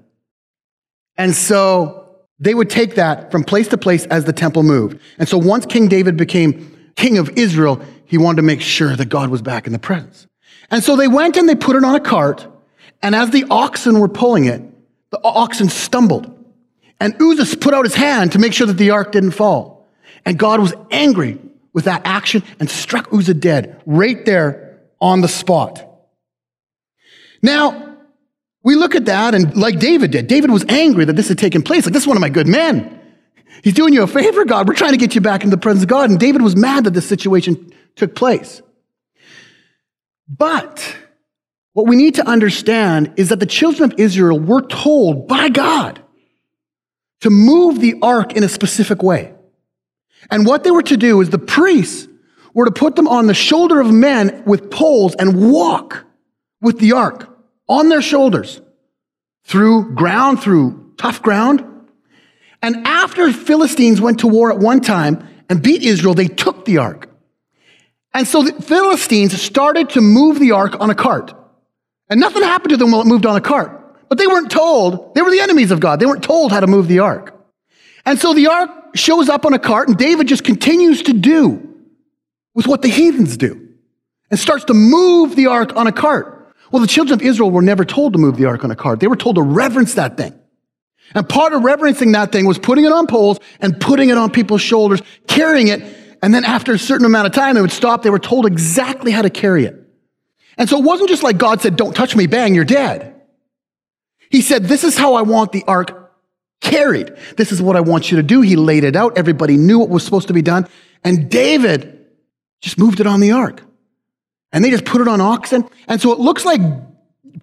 And 1.18 1.34
so 1.34 2.20
they 2.38 2.54
would 2.54 2.70
take 2.70 2.94
that 2.96 3.32
from 3.32 3.44
place 3.44 3.68
to 3.70 3.80
place 3.80 4.06
as 4.06 4.26
the 4.26 4.32
temple 4.32 4.62
moved. 4.62 5.00
And 5.18 5.28
so 5.28 5.40
once 5.40 5.66
King 5.66 5.88
David 5.88 6.18
became 6.18 6.92
king 6.96 7.18
of 7.18 7.32
Israel, 7.36 7.82
he 8.06 8.20
wanted 8.20 8.36
to 8.36 8.44
make 8.44 8.62
sure 8.62 8.96
that 8.96 9.06
God 9.06 9.32
was 9.32 9.42
back 9.42 9.66
in 9.66 9.74
the 9.74 9.80
presence. 9.80 10.28
And 10.70 10.84
so 10.84 10.96
they 10.96 11.08
went 11.08 11.36
and 11.36 11.50
they 11.50 11.56
put 11.56 11.76
it 11.76 11.84
on 11.84 11.96
a 11.96 12.00
cart. 12.00 12.46
And 13.02 13.16
as 13.16 13.32
the 13.32 13.46
oxen 13.50 14.00
were 14.00 14.08
pulling 14.08 14.46
it, 14.46 14.62
the 15.10 15.20
oxen 15.24 15.68
stumbled. 15.68 16.32
And 17.00 17.20
Uzzah 17.20 17.58
put 17.58 17.74
out 17.74 17.86
his 17.86 17.96
hand 17.96 18.34
to 18.34 18.40
make 18.40 18.54
sure 18.54 18.68
that 18.68 18.78
the 18.78 18.92
ark 18.92 19.12
didn't 19.12 19.32
fall. 19.32 19.77
And 20.28 20.38
God 20.38 20.60
was 20.60 20.74
angry 20.92 21.40
with 21.72 21.86
that 21.86 22.02
action 22.04 22.44
and 22.60 22.70
struck 22.70 23.14
Uzzah 23.14 23.34
dead 23.34 23.82
right 23.86 24.26
there 24.26 24.82
on 25.00 25.22
the 25.22 25.30
spot. 25.30 25.88
Now, 27.42 27.96
we 28.62 28.76
look 28.76 28.94
at 28.94 29.06
that 29.06 29.34
and 29.34 29.56
like 29.56 29.80
David 29.80 30.12
did, 30.12 30.28
David 30.28 30.52
was 30.52 30.66
angry 30.68 31.06
that 31.06 31.16
this 31.16 31.30
had 31.30 31.38
taken 31.38 31.62
place. 31.62 31.86
Like, 31.86 31.94
this 31.94 32.04
is 32.04 32.08
one 32.08 32.18
of 32.18 32.22
my 32.22 32.28
good 32.28 32.46
men. 32.46 33.00
He's 33.64 33.74
doing 33.74 33.94
you 33.94 34.04
a 34.04 34.08
favor, 34.08 34.44
God. 34.44 34.68
We're 34.68 34.74
trying 34.74 34.92
to 34.92 34.98
get 34.98 35.16
you 35.16 35.22
back 35.22 35.46
into 35.46 35.56
the 35.56 35.62
presence 35.62 35.84
of 35.84 35.90
God. 35.90 36.10
And 36.10 36.20
David 36.20 36.42
was 36.42 36.58
mad 36.58 36.84
that 36.84 36.94
this 36.94 37.08
situation 37.08 37.72
took 37.96 38.14
place. 38.14 38.62
But 40.28 40.94
what 41.72 41.88
we 41.88 41.96
need 41.96 42.16
to 42.16 42.28
understand 42.28 43.14
is 43.16 43.30
that 43.30 43.40
the 43.40 43.46
children 43.46 43.94
of 43.94 43.98
Israel 43.98 44.38
were 44.38 44.68
told 44.68 45.30
by 45.30 45.48
God 45.48 46.02
to 47.22 47.30
move 47.30 47.80
the 47.80 47.96
ark 48.02 48.34
in 48.34 48.44
a 48.44 48.50
specific 48.50 49.02
way. 49.02 49.34
And 50.30 50.46
what 50.46 50.64
they 50.64 50.72
were 50.72 50.84
to 50.84 50.98
do 50.98 51.22
is 51.22 51.30
the 51.30 51.38
priests 51.38 52.08
were 52.54 52.66
to 52.66 52.72
put 52.72 52.96
them 52.96 53.08
on 53.08 53.28
the 53.28 53.34
shoulder 53.34 53.80
of 53.80 53.92
men 53.92 54.44
with 54.46 54.72
poles 54.72 55.16
and 55.16 55.52
walk 55.52 56.06
with 56.62 56.80
the 56.80 56.94
ark 56.94 57.30
on 57.70 57.90
their 57.90 58.02
shoulders 58.02 58.62
through 59.44 59.94
ground, 59.94 60.42
through 60.42 60.94
tough 60.98 61.22
ground. 61.22 61.64
And 62.62 62.88
after 62.88 63.32
Philistines 63.32 64.02
went 64.02 64.20
to 64.22 64.28
war 64.28 64.52
at 64.52 64.58
one 64.58 64.82
time 64.82 65.28
and 65.50 65.62
beat 65.62 65.84
Israel, 65.84 66.14
they 66.14 66.28
took 66.28 66.66
the 66.66 66.80
ark. 66.80 67.10
And 68.14 68.28
so 68.28 68.42
the 68.42 68.62
Philistines 68.62 69.40
started 69.40 69.92
to 69.92 70.02
move 70.02 70.40
the 70.40 70.52
ark 70.52 70.76
on 70.80 70.90
a 70.90 70.96
cart. 70.96 71.34
And 72.10 72.20
nothing 72.20 72.42
happened 72.42 72.72
to 72.72 72.78
them 72.78 72.92
while 72.92 73.02
it 73.02 73.08
moved 73.08 73.26
on 73.26 73.36
a 73.36 73.42
cart. 73.42 73.74
But 74.10 74.18
they 74.18 74.28
weren't 74.28 74.50
told, 74.50 75.14
they 75.14 75.22
were 75.22 75.30
the 75.30 75.42
enemies 75.42 75.72
of 75.72 75.80
God. 75.80 76.00
They 76.00 76.06
weren't 76.06 76.24
told 76.24 76.52
how 76.52 76.62
to 76.62 76.68
move 76.68 76.88
the 76.88 77.00
ark. 77.00 77.34
And 78.06 78.18
so 78.18 78.34
the 78.34 78.48
ark 78.48 78.72
shows 78.96 79.30
up 79.30 79.46
on 79.46 79.54
a 79.54 79.60
cart, 79.60 79.88
and 79.88 79.98
David 79.98 80.28
just 80.28 80.44
continues 80.44 81.04
to 81.04 81.14
do 81.14 81.76
with 82.54 82.68
what 82.68 82.82
the 82.82 82.88
heathens 82.88 83.38
do 83.38 83.70
and 84.30 84.40
starts 84.40 84.66
to 84.66 84.74
move 84.74 85.36
the 85.36 85.48
ark 85.48 85.76
on 85.76 85.88
a 85.88 85.92
cart. 85.92 86.54
Well, 86.72 86.82
the 86.82 86.88
children 86.88 87.20
of 87.20 87.26
Israel 87.26 87.52
were 87.52 87.62
never 87.62 87.86
told 87.86 88.14
to 88.14 88.20
move 88.20 88.36
the 88.36 88.46
ark 88.46 88.64
on 88.64 88.72
a 88.72 88.76
cart. 88.76 89.00
They 89.00 89.08
were 89.08 89.16
told 89.16 89.36
to 89.36 89.42
reverence 89.42 89.94
that 89.94 90.18
thing. 90.18 90.38
And 91.16 91.28
part 91.28 91.54
of 91.54 91.64
reverencing 91.64 92.12
that 92.12 92.32
thing 92.32 92.46
was 92.46 92.60
putting 92.60 92.84
it 92.84 92.92
on 92.92 93.08
poles 93.08 93.40
and 93.62 93.80
putting 93.80 94.10
it 94.10 94.18
on 94.18 94.30
people's 94.30 94.62
shoulders, 94.62 95.02
carrying 95.28 95.70
it. 95.70 95.82
And 96.22 96.34
then 96.34 96.44
after 96.44 96.74
a 96.74 96.80
certain 96.80 97.06
amount 97.06 97.28
of 97.28 97.34
time, 97.34 97.56
they 97.56 97.62
would 97.62 97.72
stop. 97.72 98.04
They 98.04 98.10
were 98.10 98.20
told 98.20 98.46
exactly 98.46 99.12
how 99.12 99.22
to 99.22 99.30
carry 99.30 99.66
it. 99.66 99.76
And 100.58 100.68
so 100.68 100.80
it 100.80 100.84
wasn't 100.84 101.10
just 101.10 101.24
like 101.24 101.38
God 101.38 101.62
said, 101.62 101.78
don't 101.78 101.96
touch 101.96 102.16
me, 102.16 102.28
bang, 102.28 102.56
you're 102.56 102.66
dead. 102.66 103.22
He 104.30 104.42
said, 104.42 104.66
this 104.66 104.84
is 104.84 104.98
how 104.98 105.14
I 105.14 105.22
want 105.22 105.54
the 105.54 105.64
ark 105.68 106.07
carried. 106.62 107.16
This 107.38 107.52
is 107.52 107.62
what 107.62 107.76
I 107.76 107.82
want 107.82 108.12
you 108.12 108.18
to 108.18 108.24
do. 108.24 108.42
He 108.42 108.56
laid 108.56 108.84
it 108.84 108.96
out. 108.96 109.18
Everybody 109.18 109.58
knew 109.58 109.80
what 109.80 109.90
was 109.90 110.04
supposed 110.04 110.28
to 110.28 110.34
be 110.34 110.42
done. 110.42 110.68
And 111.04 111.30
David 111.30 112.06
just 112.62 112.78
moved 112.78 113.00
it 113.00 113.08
on 113.08 113.20
the 113.20 113.32
ark. 113.32 113.64
And 114.52 114.64
they 114.64 114.70
just 114.70 114.86
put 114.86 115.02
it 115.02 115.08
on 115.08 115.22
oxen. 115.22 115.68
And 115.88 116.02
so 116.02 116.12
it 116.12 116.20
looks 116.20 116.46
like 116.46 116.62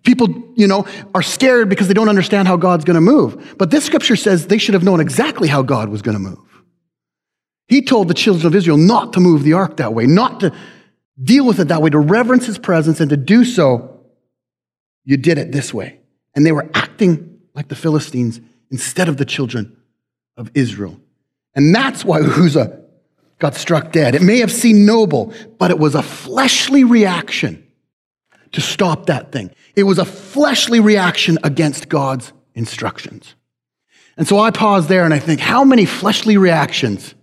people, 0.02 0.28
you 0.56 0.66
know, 0.66 0.86
are 1.14 1.22
scared 1.22 1.68
because 1.68 1.88
they 1.88 1.94
don't 1.94 2.08
understand 2.08 2.48
how 2.48 2.56
God's 2.56 2.84
going 2.84 2.94
to 2.94 3.00
move. 3.00 3.54
But 3.58 3.70
this 3.70 3.84
scripture 3.84 4.16
says 4.16 4.46
they 4.46 4.58
should 4.58 4.74
have 4.74 4.82
known 4.82 5.00
exactly 5.00 5.48
how 5.48 5.62
God 5.62 5.88
was 5.88 6.02
going 6.02 6.16
to 6.16 6.22
move. 6.22 6.38
He 7.68 7.82
told 7.82 8.08
the 8.08 8.14
children 8.14 8.46
of 8.46 8.54
Israel 8.54 8.76
not 8.76 9.12
to 9.14 9.20
move 9.20 9.42
the 9.42 9.54
ark 9.54 9.78
that 9.78 9.94
way, 9.94 10.06
not 10.06 10.40
to 10.40 10.52
deal 11.22 11.46
with 11.46 11.60
it 11.60 11.68
that 11.68 11.80
way, 11.80 11.90
to 11.90 11.98
reverence 11.98 12.46
his 12.46 12.58
presence, 12.58 13.00
and 13.00 13.10
to 13.10 13.16
do 13.16 13.44
so, 13.44 14.00
you 15.04 15.16
did 15.16 15.38
it 15.38 15.52
this 15.52 15.72
way. 15.72 16.00
And 16.34 16.44
they 16.44 16.52
were 16.52 16.68
acting 16.74 17.40
like 17.54 17.68
the 17.68 17.76
Philistines 17.76 18.40
instead 18.74 19.08
of 19.08 19.18
the 19.18 19.24
children 19.24 19.76
of 20.36 20.50
Israel. 20.52 21.00
And 21.54 21.72
that's 21.72 22.04
why 22.04 22.18
Uzzah 22.18 22.80
got 23.38 23.54
struck 23.54 23.92
dead. 23.92 24.16
It 24.16 24.22
may 24.22 24.38
have 24.38 24.50
seemed 24.50 24.80
noble, 24.80 25.32
but 25.60 25.70
it 25.70 25.78
was 25.78 25.94
a 25.94 26.02
fleshly 26.02 26.82
reaction 26.82 27.64
to 28.50 28.60
stop 28.60 29.06
that 29.06 29.30
thing. 29.30 29.52
It 29.76 29.84
was 29.84 30.00
a 30.00 30.04
fleshly 30.04 30.80
reaction 30.80 31.38
against 31.44 31.88
God's 31.88 32.32
instructions. 32.56 33.36
And 34.16 34.26
so 34.26 34.40
I 34.40 34.50
pause 34.50 34.88
there 34.88 35.04
and 35.04 35.14
I 35.14 35.20
think, 35.20 35.38
how 35.38 35.62
many 35.62 35.84
fleshly 35.84 36.36
reactions 36.36 37.14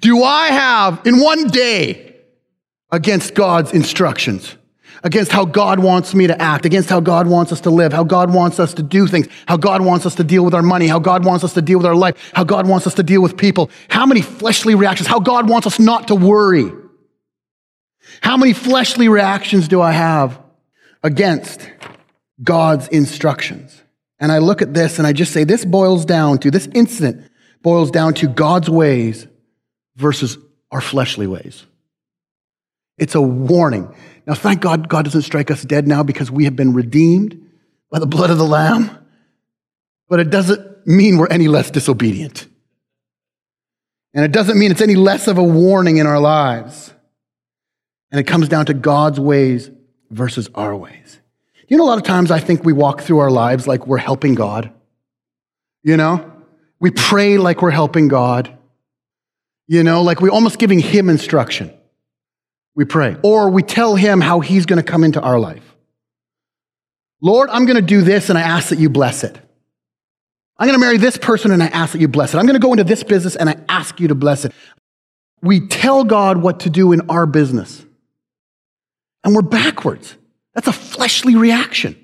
do 0.00 0.24
I 0.24 0.46
have 0.46 1.02
in 1.04 1.20
one 1.20 1.48
day 1.48 2.16
against 2.90 3.34
God's 3.34 3.70
instructions? 3.72 4.56
Against 5.02 5.32
how 5.32 5.44
God 5.44 5.78
wants 5.78 6.14
me 6.14 6.26
to 6.26 6.40
act, 6.40 6.64
against 6.64 6.90
how 6.90 7.00
God 7.00 7.26
wants 7.26 7.52
us 7.52 7.62
to 7.62 7.70
live, 7.70 7.92
how 7.92 8.04
God 8.04 8.32
wants 8.32 8.60
us 8.60 8.74
to 8.74 8.82
do 8.82 9.06
things, 9.06 9.28
how 9.46 9.56
God 9.56 9.82
wants 9.82 10.06
us 10.06 10.14
to 10.16 10.24
deal 10.24 10.44
with 10.44 10.54
our 10.54 10.62
money, 10.62 10.86
how 10.86 10.98
God 10.98 11.24
wants 11.24 11.44
us 11.44 11.54
to 11.54 11.62
deal 11.62 11.78
with 11.78 11.86
our 11.86 11.94
life, 11.94 12.32
how 12.34 12.44
God 12.44 12.68
wants 12.68 12.86
us 12.86 12.94
to 12.94 13.02
deal 13.02 13.22
with 13.22 13.36
people. 13.36 13.70
How 13.88 14.06
many 14.06 14.20
fleshly 14.20 14.74
reactions, 14.74 15.06
how 15.06 15.20
God 15.20 15.48
wants 15.48 15.66
us 15.66 15.78
not 15.78 16.08
to 16.08 16.14
worry. 16.14 16.70
How 18.20 18.36
many 18.36 18.52
fleshly 18.52 19.08
reactions 19.08 19.68
do 19.68 19.80
I 19.80 19.92
have 19.92 20.40
against 21.02 21.70
God's 22.42 22.88
instructions? 22.88 23.82
And 24.18 24.30
I 24.30 24.38
look 24.38 24.60
at 24.60 24.74
this 24.74 24.98
and 24.98 25.06
I 25.06 25.12
just 25.12 25.32
say, 25.32 25.44
this 25.44 25.64
boils 25.64 26.04
down 26.04 26.38
to, 26.38 26.50
this 26.50 26.68
incident 26.74 27.30
boils 27.62 27.90
down 27.90 28.14
to 28.14 28.26
God's 28.26 28.68
ways 28.68 29.26
versus 29.96 30.36
our 30.70 30.80
fleshly 30.80 31.26
ways. 31.26 31.64
It's 33.00 33.14
a 33.14 33.20
warning. 33.20 33.92
Now, 34.26 34.34
thank 34.34 34.60
God, 34.60 34.88
God 34.88 35.06
doesn't 35.06 35.22
strike 35.22 35.50
us 35.50 35.62
dead 35.62 35.88
now 35.88 36.02
because 36.02 36.30
we 36.30 36.44
have 36.44 36.54
been 36.54 36.74
redeemed 36.74 37.42
by 37.90 37.98
the 37.98 38.06
blood 38.06 38.30
of 38.30 38.36
the 38.38 38.44
Lamb, 38.44 38.90
but 40.08 40.20
it 40.20 40.30
doesn't 40.30 40.86
mean 40.86 41.16
we're 41.16 41.26
any 41.28 41.48
less 41.48 41.70
disobedient. 41.70 42.46
And 44.12 44.24
it 44.24 44.32
doesn't 44.32 44.58
mean 44.58 44.70
it's 44.70 44.82
any 44.82 44.96
less 44.96 45.28
of 45.28 45.38
a 45.38 45.42
warning 45.42 45.96
in 45.96 46.06
our 46.06 46.20
lives. 46.20 46.92
And 48.12 48.20
it 48.20 48.24
comes 48.24 48.48
down 48.48 48.66
to 48.66 48.74
God's 48.74 49.18
ways 49.18 49.70
versus 50.10 50.50
our 50.54 50.76
ways. 50.76 51.18
You 51.68 51.78
know, 51.78 51.84
a 51.84 51.86
lot 51.86 51.98
of 51.98 52.04
times 52.04 52.30
I 52.30 52.38
think 52.38 52.64
we 52.64 52.74
walk 52.74 53.00
through 53.00 53.20
our 53.20 53.30
lives 53.30 53.66
like 53.66 53.86
we're 53.86 53.96
helping 53.96 54.34
God. 54.34 54.72
You 55.82 55.96
know, 55.96 56.30
we 56.80 56.90
pray 56.90 57.38
like 57.38 57.62
we're 57.62 57.70
helping 57.70 58.08
God. 58.08 58.58
You 59.68 59.84
know, 59.84 60.02
like 60.02 60.20
we're 60.20 60.30
almost 60.30 60.58
giving 60.58 60.80
Him 60.80 61.08
instruction 61.08 61.72
we 62.74 62.84
pray. 62.84 63.16
Or 63.22 63.50
we 63.50 63.62
tell 63.62 63.94
him 63.94 64.20
how 64.20 64.40
he's 64.40 64.66
going 64.66 64.82
to 64.82 64.88
come 64.88 65.04
into 65.04 65.20
our 65.20 65.38
life. 65.38 65.64
Lord, 67.20 67.50
I'm 67.50 67.66
going 67.66 67.76
to 67.76 67.82
do 67.82 68.02
this 68.02 68.30
and 68.30 68.38
I 68.38 68.42
ask 68.42 68.70
that 68.70 68.78
you 68.78 68.88
bless 68.88 69.24
it. 69.24 69.38
I'm 70.56 70.66
going 70.66 70.78
to 70.78 70.84
marry 70.84 70.98
this 70.98 71.16
person 71.16 71.52
and 71.52 71.62
I 71.62 71.66
ask 71.66 71.92
that 71.92 72.00
you 72.00 72.08
bless 72.08 72.34
it. 72.34 72.38
I'm 72.38 72.46
going 72.46 72.58
to 72.58 72.64
go 72.64 72.72
into 72.72 72.84
this 72.84 73.02
business 73.02 73.36
and 73.36 73.48
I 73.48 73.56
ask 73.68 73.98
you 74.00 74.08
to 74.08 74.14
bless 74.14 74.44
it. 74.44 74.52
We 75.42 75.66
tell 75.66 76.04
God 76.04 76.38
what 76.38 76.60
to 76.60 76.70
do 76.70 76.92
in 76.92 77.08
our 77.08 77.26
business. 77.26 77.84
And 79.24 79.34
we're 79.34 79.42
backwards. 79.42 80.16
That's 80.54 80.68
a 80.68 80.72
fleshly 80.72 81.36
reaction. 81.36 81.96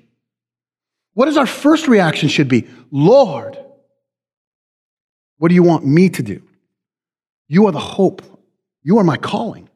What 1.13 1.27
is 1.27 1.37
our 1.37 1.45
first 1.47 1.87
reaction 1.87 2.29
should 2.29 2.47
be? 2.47 2.67
Lord, 2.91 3.57
what 5.37 5.49
do 5.49 5.55
you 5.55 5.63
want 5.63 5.85
me 5.85 6.09
to 6.09 6.23
do? 6.23 6.41
You 7.47 7.67
are 7.67 7.71
the 7.71 7.79
hope. 7.79 8.21
You 8.83 8.97
are 8.99 9.03
my 9.03 9.17
calling. 9.17 9.66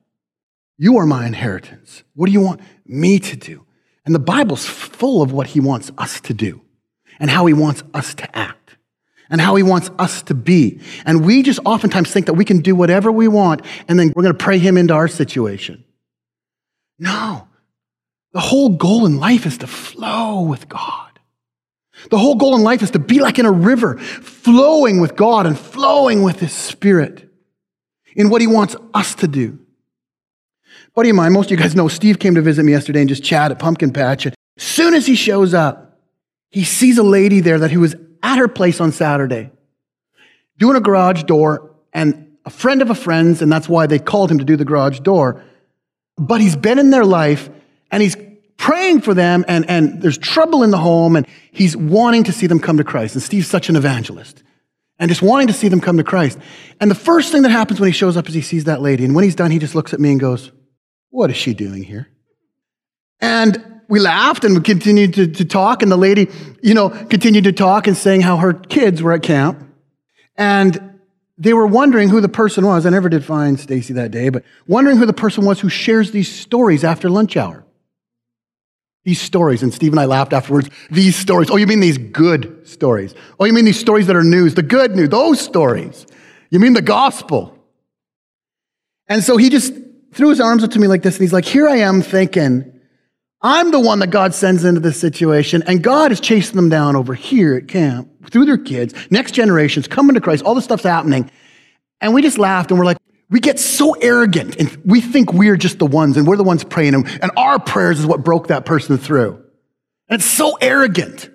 You 0.81 0.97
are 0.97 1.05
my 1.05 1.27
inheritance. 1.27 2.01
What 2.15 2.25
do 2.25 2.31
you 2.31 2.41
want 2.41 2.59
me 2.87 3.19
to 3.19 3.35
do? 3.35 3.67
And 4.03 4.15
the 4.15 4.19
Bible's 4.19 4.65
full 4.65 5.21
of 5.21 5.31
what 5.31 5.45
he 5.45 5.59
wants 5.59 5.91
us 5.95 6.19
to 6.21 6.33
do 6.33 6.59
and 7.19 7.29
how 7.29 7.45
he 7.45 7.53
wants 7.53 7.83
us 7.93 8.15
to 8.15 8.35
act 8.35 8.77
and 9.29 9.39
how 9.39 9.53
he 9.53 9.61
wants 9.61 9.91
us 9.99 10.23
to 10.23 10.33
be. 10.33 10.79
And 11.05 11.23
we 11.23 11.43
just 11.43 11.59
oftentimes 11.65 12.09
think 12.09 12.25
that 12.25 12.33
we 12.33 12.45
can 12.45 12.61
do 12.61 12.75
whatever 12.75 13.11
we 13.11 13.27
want 13.27 13.61
and 13.87 13.99
then 13.99 14.11
we're 14.15 14.23
going 14.23 14.35
to 14.35 14.43
pray 14.43 14.57
him 14.57 14.75
into 14.75 14.95
our 14.95 15.07
situation. 15.07 15.83
No. 16.97 17.47
The 18.33 18.39
whole 18.39 18.69
goal 18.69 19.05
in 19.05 19.19
life 19.19 19.45
is 19.45 19.59
to 19.59 19.67
flow 19.67 20.41
with 20.41 20.67
God. 20.67 21.11
The 22.09 22.17
whole 22.17 22.37
goal 22.37 22.55
in 22.55 22.63
life 22.63 22.81
is 22.81 22.89
to 22.91 22.99
be 22.99 23.19
like 23.19 23.37
in 23.37 23.45
a 23.45 23.51
river, 23.51 23.99
flowing 23.99 24.99
with 24.99 25.15
God 25.15 25.45
and 25.45 25.55
flowing 25.55 26.23
with 26.23 26.39
his 26.39 26.53
spirit 26.53 27.29
in 28.15 28.31
what 28.31 28.41
he 28.41 28.47
wants 28.47 28.75
us 28.95 29.13
to 29.13 29.27
do 29.27 29.59
buddy 30.95 31.09
of 31.09 31.15
mine, 31.15 31.33
most 31.33 31.47
of 31.47 31.51
you 31.51 31.57
guys 31.57 31.75
know, 31.75 31.87
Steve 31.87 32.19
came 32.19 32.35
to 32.35 32.41
visit 32.41 32.63
me 32.63 32.71
yesterday 32.71 32.99
and 32.99 33.09
just 33.09 33.23
chat 33.23 33.51
at 33.51 33.59
Pumpkin 33.59 33.93
Patch. 33.93 34.25
And 34.25 34.35
as 34.57 34.63
soon 34.63 34.93
as 34.93 35.05
he 35.05 35.15
shows 35.15 35.53
up, 35.53 35.99
he 36.49 36.63
sees 36.63 36.97
a 36.97 37.03
lady 37.03 37.39
there 37.39 37.59
that 37.59 37.71
he 37.71 37.77
was 37.77 37.95
at 38.23 38.37
her 38.37 38.47
place 38.47 38.81
on 38.81 38.91
Saturday 38.91 39.51
doing 40.57 40.75
a 40.75 40.81
garage 40.81 41.23
door 41.23 41.75
and 41.91 42.37
a 42.45 42.49
friend 42.49 42.81
of 42.81 42.89
a 42.89 42.95
friend's, 42.95 43.41
and 43.41 43.51
that's 43.51 43.67
why 43.67 43.87
they 43.87 43.99
called 43.99 44.31
him 44.31 44.39
to 44.39 44.45
do 44.45 44.55
the 44.55 44.65
garage 44.65 44.99
door. 44.99 45.43
But 46.17 46.41
he's 46.41 46.55
been 46.55 46.79
in 46.79 46.89
their 46.89 47.05
life 47.05 47.49
and 47.89 48.01
he's 48.01 48.15
praying 48.57 49.01
for 49.01 49.13
them, 49.13 49.43
and, 49.47 49.67
and 49.67 50.01
there's 50.01 50.19
trouble 50.19 50.61
in 50.61 50.69
the 50.69 50.77
home, 50.77 51.15
and 51.15 51.25
he's 51.51 51.75
wanting 51.75 52.25
to 52.25 52.31
see 52.31 52.45
them 52.45 52.59
come 52.59 52.77
to 52.77 52.83
Christ. 52.83 53.15
And 53.15 53.23
Steve's 53.23 53.47
such 53.47 53.69
an 53.69 53.75
evangelist 53.75 54.43
and 54.99 55.09
just 55.09 55.23
wanting 55.23 55.47
to 55.47 55.53
see 55.53 55.67
them 55.67 55.81
come 55.81 55.97
to 55.97 56.03
Christ. 56.03 56.37
And 56.79 56.91
the 56.91 56.95
first 56.95 57.31
thing 57.31 57.41
that 57.41 57.49
happens 57.49 57.79
when 57.79 57.87
he 57.87 57.93
shows 57.93 58.17
up 58.17 58.29
is 58.29 58.35
he 58.35 58.41
sees 58.41 58.65
that 58.65 58.81
lady. 58.81 59.03
And 59.03 59.15
when 59.15 59.23
he's 59.23 59.35
done, 59.35 59.49
he 59.49 59.57
just 59.57 59.73
looks 59.73 59.93
at 59.93 59.99
me 59.99 60.11
and 60.11 60.19
goes, 60.19 60.51
what 61.11 61.29
is 61.29 61.37
she 61.37 61.53
doing 61.53 61.83
here? 61.83 62.07
And 63.19 63.81
we 63.87 63.99
laughed 63.99 64.43
and 64.45 64.55
we 64.55 64.61
continued 64.61 65.13
to, 65.13 65.27
to 65.27 65.45
talk. 65.45 65.83
And 65.83 65.91
the 65.91 65.97
lady, 65.97 66.29
you 66.63 66.73
know, 66.73 66.89
continued 66.89 67.43
to 67.43 67.51
talk 67.51 67.85
and 67.85 67.95
saying 67.95 68.21
how 68.21 68.37
her 68.37 68.53
kids 68.53 69.03
were 69.03 69.11
at 69.11 69.21
camp. 69.21 69.61
And 70.35 70.99
they 71.37 71.53
were 71.53 71.67
wondering 71.67 72.09
who 72.09 72.21
the 72.21 72.29
person 72.29 72.65
was. 72.65 72.85
I 72.85 72.89
never 72.89 73.09
did 73.09 73.25
find 73.25 73.59
Stacy 73.59 73.93
that 73.93 74.11
day, 74.11 74.29
but 74.29 74.43
wondering 74.67 74.97
who 74.97 75.05
the 75.05 75.13
person 75.13 75.45
was 75.45 75.59
who 75.59 75.69
shares 75.69 76.11
these 76.11 76.31
stories 76.33 76.83
after 76.83 77.09
lunch 77.09 77.35
hour. 77.35 77.65
These 79.03 79.19
stories. 79.19 79.61
And 79.61 79.73
Steve 79.73 79.91
and 79.91 79.99
I 79.99 80.05
laughed 80.05 80.31
afterwards. 80.31 80.69
These 80.89 81.15
stories. 81.15 81.49
Oh, 81.51 81.57
you 81.57 81.67
mean 81.67 81.79
these 81.79 81.97
good 81.97 82.67
stories? 82.67 83.13
Oh, 83.39 83.45
you 83.45 83.53
mean 83.53 83.65
these 83.65 83.79
stories 83.79 84.07
that 84.07 84.15
are 84.15 84.23
news, 84.23 84.53
the 84.53 84.63
good 84.63 84.95
news, 84.95 85.09
those 85.09 85.41
stories. 85.41 86.05
You 86.49 86.59
mean 86.59 86.73
the 86.73 86.81
gospel. 86.81 87.57
And 89.07 89.23
so 89.23 89.35
he 89.35 89.49
just 89.49 89.73
threw 90.13 90.29
his 90.29 90.39
arms 90.39 90.63
up 90.63 90.71
to 90.71 90.79
me 90.79 90.87
like 90.87 91.03
this, 91.03 91.15
and 91.15 91.21
he's 91.21 91.33
like, 91.33 91.45
Here 91.45 91.67
I 91.67 91.77
am 91.77 92.01
thinking, 92.01 92.79
I'm 93.41 93.71
the 93.71 93.79
one 93.79 93.99
that 93.99 94.11
God 94.11 94.33
sends 94.33 94.63
into 94.63 94.79
this 94.79 94.99
situation, 94.99 95.63
and 95.65 95.83
God 95.83 96.11
is 96.11 96.19
chasing 96.19 96.55
them 96.55 96.69
down 96.69 96.95
over 96.95 97.13
here 97.13 97.55
at 97.55 97.67
camp 97.67 98.09
through 98.29 98.45
their 98.45 98.57
kids, 98.57 98.93
next 99.09 99.31
generations, 99.31 99.87
coming 99.87 100.13
to 100.13 100.21
Christ, 100.21 100.43
all 100.43 100.55
this 100.55 100.63
stuff's 100.63 100.83
happening. 100.83 101.29
And 101.99 102.13
we 102.13 102.21
just 102.21 102.37
laughed 102.37 102.71
and 102.71 102.79
we're 102.79 102.85
like, 102.85 102.97
we 103.29 103.39
get 103.39 103.59
so 103.59 103.93
arrogant 103.93 104.57
and 104.57 104.77
we 104.83 104.99
think 104.99 105.33
we're 105.33 105.55
just 105.55 105.79
the 105.79 105.85
ones 105.85 106.17
and 106.17 106.27
we're 106.27 106.35
the 106.35 106.43
ones 106.43 106.63
praying 106.63 106.93
and, 106.93 107.31
our 107.37 107.59
prayers 107.59 107.99
is 107.99 108.05
what 108.05 108.23
broke 108.23 108.47
that 108.47 108.65
person 108.65 108.97
through. 108.97 109.41
And 110.09 110.19
it's 110.19 110.25
so 110.25 110.57
arrogant. 110.59 111.29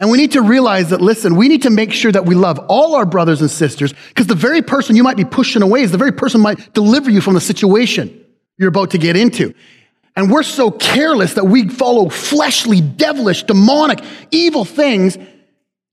And 0.00 0.10
we 0.10 0.18
need 0.18 0.32
to 0.32 0.42
realize 0.42 0.90
that, 0.90 1.00
listen, 1.00 1.36
we 1.36 1.48
need 1.48 1.62
to 1.62 1.70
make 1.70 1.92
sure 1.92 2.10
that 2.10 2.26
we 2.26 2.34
love 2.34 2.58
all 2.68 2.96
our 2.96 3.06
brothers 3.06 3.40
and 3.40 3.50
sisters 3.50 3.94
because 4.08 4.26
the 4.26 4.34
very 4.34 4.60
person 4.60 4.96
you 4.96 5.04
might 5.04 5.16
be 5.16 5.24
pushing 5.24 5.62
away 5.62 5.82
is 5.82 5.92
the 5.92 5.98
very 5.98 6.12
person 6.12 6.40
might 6.40 6.74
deliver 6.74 7.10
you 7.10 7.20
from 7.20 7.34
the 7.34 7.40
situation 7.40 8.24
you're 8.58 8.68
about 8.68 8.90
to 8.90 8.98
get 8.98 9.16
into. 9.16 9.54
And 10.16 10.30
we're 10.30 10.42
so 10.42 10.70
careless 10.70 11.34
that 11.34 11.44
we 11.44 11.68
follow 11.68 12.08
fleshly, 12.08 12.80
devilish, 12.80 13.44
demonic, 13.44 14.00
evil 14.30 14.64
things 14.64 15.16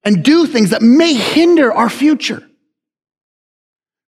and 0.03 0.23
do 0.23 0.45
things 0.45 0.71
that 0.71 0.81
may 0.81 1.13
hinder 1.13 1.71
our 1.71 1.89
future. 1.89 2.47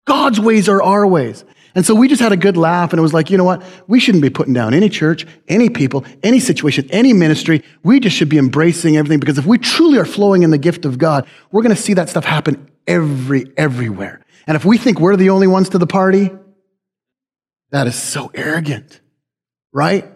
God's 0.06 0.40
ways 0.40 0.68
are 0.68 0.82
our 0.82 1.06
ways. 1.06 1.44
And 1.74 1.86
so 1.86 1.94
we 1.94 2.08
just 2.08 2.20
had 2.20 2.32
a 2.32 2.36
good 2.36 2.56
laugh 2.56 2.92
and 2.92 2.98
it 2.98 3.02
was 3.02 3.14
like, 3.14 3.30
you 3.30 3.38
know 3.38 3.44
what? 3.44 3.62
We 3.86 4.00
shouldn't 4.00 4.22
be 4.22 4.30
putting 4.30 4.52
down 4.54 4.74
any 4.74 4.88
church, 4.88 5.26
any 5.48 5.68
people, 5.68 6.04
any 6.22 6.40
situation, 6.40 6.88
any 6.90 7.12
ministry. 7.12 7.62
We 7.82 8.00
just 8.00 8.16
should 8.16 8.28
be 8.28 8.38
embracing 8.38 8.96
everything 8.96 9.20
because 9.20 9.38
if 9.38 9.46
we 9.46 9.58
truly 9.58 9.98
are 9.98 10.04
flowing 10.04 10.42
in 10.42 10.50
the 10.50 10.58
gift 10.58 10.84
of 10.84 10.98
God, 10.98 11.26
we're 11.52 11.62
going 11.62 11.74
to 11.74 11.80
see 11.80 11.94
that 11.94 12.08
stuff 12.08 12.24
happen 12.24 12.70
every, 12.86 13.52
everywhere. 13.56 14.24
And 14.46 14.56
if 14.56 14.64
we 14.64 14.78
think 14.78 14.98
we're 14.98 15.16
the 15.16 15.30
only 15.30 15.46
ones 15.46 15.68
to 15.70 15.78
the 15.78 15.86
party, 15.86 16.30
that 17.70 17.86
is 17.86 17.94
so 17.94 18.30
arrogant, 18.34 19.00
right? 19.72 20.10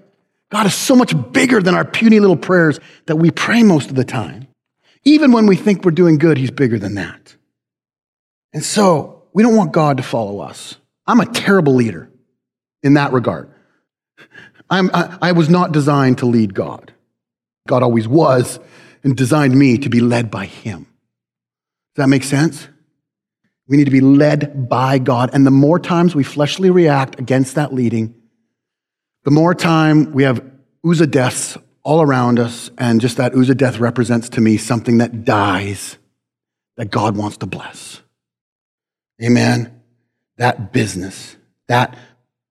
God 0.51 0.67
is 0.67 0.75
so 0.75 0.97
much 0.97 1.15
bigger 1.33 1.63
than 1.63 1.75
our 1.75 1.85
puny 1.85 2.21
little 2.21 2.37
prayers 2.37 2.81
that 3.07 3.17
we 3.17 3.31
pray 3.31 3.63
most 3.63 3.91
of 3.91 3.97
the 3.97 4.05
time. 4.05 4.49
Even 5.05 5.33
when 5.33 5.47
we 5.47 5.57
think 5.57 5.85
we're 5.85 5.91
doing 5.91 6.19
good, 6.19 6.39
He's 6.39 6.51
bigger 6.51 6.79
than 6.79 6.95
that. 6.95 7.37
And 8.53 8.65
so 8.65 9.25
we 9.33 9.43
don't 9.43 9.57
want 9.57 9.73
God 9.73 9.97
to 9.99 10.03
follow 10.03 10.41
us. 10.41 10.77
I'm 11.07 11.21
a 11.21 11.27
terrible 11.27 11.75
leader 11.75 12.11
in 12.83 12.95
that 12.95 13.13
regard. 13.13 13.51
I'm, 14.71 14.91
I, 14.95 15.19
I 15.21 15.33
was 15.33 15.51
not 15.51 15.73
designed 15.73 16.19
to 16.19 16.27
lead 16.27 16.55
God. 16.55 16.93
God 17.69 17.83
always 17.83 18.09
was 18.09 18.59
and 19.03 19.17
designed 19.17 19.59
me 19.59 19.79
to 19.79 19.89
be 19.89 20.01
led 20.01 20.31
by 20.31 20.47
Him. 20.47 20.87
Does 21.95 22.05
that 22.05 22.09
make 22.09 22.25
sense? 22.25 22.69
We 23.69 23.77
need 23.77 23.85
to 23.85 23.91
be 23.91 24.01
led 24.01 24.69
by 24.69 24.99
God. 24.99 25.31
And 25.33 25.47
the 25.47 25.51
more 25.51 25.79
times 25.79 26.15
we 26.15 26.25
fleshly 26.25 26.71
react 26.71 27.19
against 27.19 27.55
that 27.55 27.73
leading, 27.73 28.15
the 29.25 29.31
more 29.31 29.55
time 29.55 30.13
we 30.13 30.25
have 30.25 30.45
Uzzah 30.87 31.07
deaths 31.07 31.57
all 31.83 32.01
around 32.03 32.39
us, 32.39 32.71
and 32.79 33.01
just 33.01 33.19
that 33.19 33.35
Uzzah 33.35 33.55
death 33.55 33.79
represents 33.79 34.31
to 34.31 34.41
me 34.41 34.57
something 34.57 34.99
that 34.99 35.25
dies 35.25 35.99
that 36.77 36.91
God 36.91 37.17
wants 37.17 37.37
to 37.39 37.47
bless. 37.47 38.01
Amen. 39.23 39.74
That 40.37 40.73
business, 40.73 41.37
that 41.69 41.97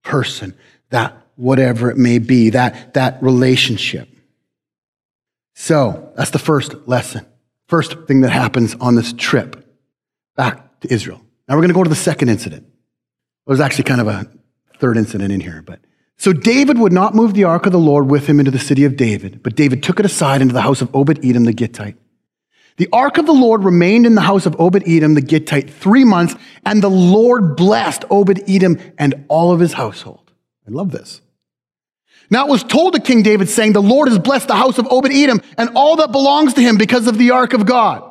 person, 0.04 0.56
that 0.90 1.16
whatever 1.36 1.90
it 1.90 1.98
may 1.98 2.20
be, 2.20 2.52
that, 2.52 2.94
that 2.94 3.22
relationship. 3.22 4.10
So 5.56 6.12
that's 6.16 6.32
the 6.32 6.40
first 6.40 6.88
lesson. 6.88 7.26
First 7.68 7.96
thing 8.08 8.22
that 8.22 8.32
happens 8.32 8.76
on 8.76 8.96
this 8.96 9.14
trip 9.14 9.66
back 10.36 10.80
to 10.82 10.94
Israel. 10.94 11.22
Now 11.48 11.56
we're 11.56 11.62
going 11.62 11.70
to 11.70 11.76
go 11.76 11.84
to 11.84 11.90
the 11.90 11.96
second 11.96 12.30
incident. 12.30 12.68
There's 13.48 13.60
actually 13.60 13.86
kind 13.86 14.02
of 14.02 14.08
a 14.08 14.28
third 14.80 14.98
incident 14.98 15.32
in 15.32 15.42
here, 15.42 15.62
but 15.66 15.80
so 16.18 16.32
David 16.32 16.78
would 16.78 16.94
not 16.94 17.16
move 17.16 17.34
the 17.34 17.44
ark 17.44 17.66
of 17.66 17.72
the 17.72 17.80
Lord 17.80 18.10
with 18.10 18.28
him 18.28 18.40
into 18.40 18.52
the 18.52 18.60
city 18.60 18.86
of 18.86 18.96
David, 18.96 19.42
but 19.44 19.56
David 19.56 19.84
took 19.84 20.00
it 20.00 20.06
aside 20.06 20.42
into 20.42 20.54
the 20.54 20.62
house 20.62 20.82
of 20.82 20.94
Obed 20.96 21.20
Edom 21.26 21.44
the 21.44 21.54
Gittite. 21.54 21.98
The 22.78 22.90
ark 22.92 23.18
of 23.18 23.26
the 23.26 23.34
Lord 23.34 23.64
remained 23.64 24.06
in 24.06 24.16
the 24.16 24.22
house 24.22 24.46
of 24.46 24.60
Obed 24.60 24.84
Edom 24.88 25.14
the 25.14 25.22
Gittite 25.22 25.70
three 25.70 26.04
months, 26.04 26.36
and 26.66 26.82
the 26.82 26.90
Lord 26.90 27.56
blessed 27.56 28.06
Obed 28.10 28.44
Edom 28.48 28.80
and 28.98 29.26
all 29.28 29.52
of 29.52 29.60
his 29.60 29.74
household. 29.74 30.32
I 30.68 30.72
love 30.72 30.92
this. 30.92 31.22
Now 32.30 32.48
it 32.48 32.50
was 32.50 32.64
told 32.64 32.94
to 32.94 33.00
King 33.00 33.22
David, 33.22 33.50
saying, 33.50 33.74
The 33.74 33.82
Lord 33.82 34.08
has 34.08 34.18
blessed 34.18 34.48
the 34.48 34.56
house 34.56 34.80
of 34.80 34.88
Obed 34.92 35.12
Edom 35.12 35.42
and 35.58 35.70
all 35.76 35.98
that 35.98 36.12
belongs 36.12 36.56
to 36.56 36.62
him 36.62 36.78
because 36.78 37.08
of 37.08 37.18
the 37.18 37.32
ark 37.32 37.54
of 37.54 37.66
God. 37.66 38.10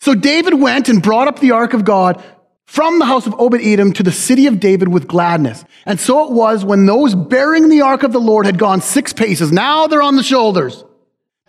So 0.00 0.14
David 0.14 0.54
went 0.54 0.88
and 0.88 1.02
brought 1.02 1.28
up 1.28 1.38
the 1.38 1.52
ark 1.52 1.72
of 1.72 1.84
God 1.84 2.22
from 2.66 2.98
the 2.98 3.04
house 3.06 3.26
of 3.26 3.34
Obed 3.38 3.60
Edom 3.62 3.92
to 3.94 4.02
the 4.02 4.12
city 4.12 4.46
of 4.46 4.60
David 4.60 4.88
with 4.88 5.08
gladness. 5.08 5.64
And 5.86 5.98
so 5.98 6.24
it 6.26 6.32
was 6.32 6.64
when 6.64 6.86
those 6.86 7.14
bearing 7.14 7.68
the 7.68 7.82
ark 7.82 8.02
of 8.02 8.12
the 8.12 8.20
Lord 8.20 8.46
had 8.46 8.58
gone 8.58 8.80
six 8.80 9.12
paces, 9.12 9.50
now 9.50 9.86
they're 9.86 10.02
on 10.02 10.16
the 10.16 10.22
shoulders 10.22 10.84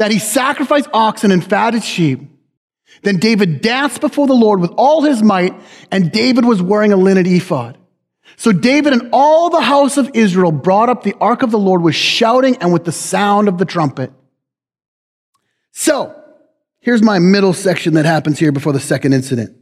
that 0.02 0.10
he 0.10 0.18
sacrificed 0.18 0.90
oxen 0.94 1.30
and 1.30 1.46
fatted 1.46 1.84
sheep. 1.84 2.22
Then 3.04 3.18
David 3.18 3.62
danced 3.62 4.02
before 4.02 4.26
the 4.26 4.34
Lord 4.34 4.60
with 4.60 4.72
all 4.76 5.04
his 5.04 5.22
might, 5.22 5.54
and 5.92 6.12
David 6.12 6.44
was 6.44 6.60
wearing 6.60 6.92
a 6.92 6.98
linen 6.98 7.28
ephod. 7.28 7.78
So 8.36 8.52
David 8.52 8.94
and 8.94 9.10
all 9.14 9.52
the 9.52 9.62
house 9.62 9.98
of 9.98 10.10
Israel 10.16 10.52
brought 10.52 10.90
up 10.90 11.04
the 11.04 11.14
ark 11.22 11.44
of 11.44 11.52
the 11.52 11.60
Lord 11.60 11.84
with 11.84 11.94
shouting 11.94 12.58
and 12.58 12.74
with 12.74 12.84
the 12.84 12.92
sound 12.92 13.48
of 13.48 13.60
the 13.60 13.66
trumpet. 13.66 14.12
So, 15.72 16.16
here's 16.80 17.04
my 17.04 17.20
middle 17.20 17.54
section 17.54 17.94
that 17.94 18.06
happens 18.06 18.40
here 18.40 18.52
before 18.52 18.74
the 18.74 18.80
second 18.80 19.14
incident. 19.14 19.56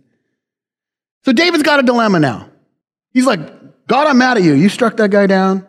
So 1.25 1.33
David's 1.33 1.63
got 1.63 1.81
a 1.81 1.83
dilemma 1.83 2.21
now. 2.21 2.49
He's 3.11 3.25
like, 3.25 3.41
God, 3.87 4.07
I'm 4.07 4.17
mad 4.17 4.37
at 4.37 4.43
you. 4.43 4.53
You 4.53 4.69
struck 4.69 4.95
that 4.97 5.11
guy 5.11 5.27
down. 5.27 5.67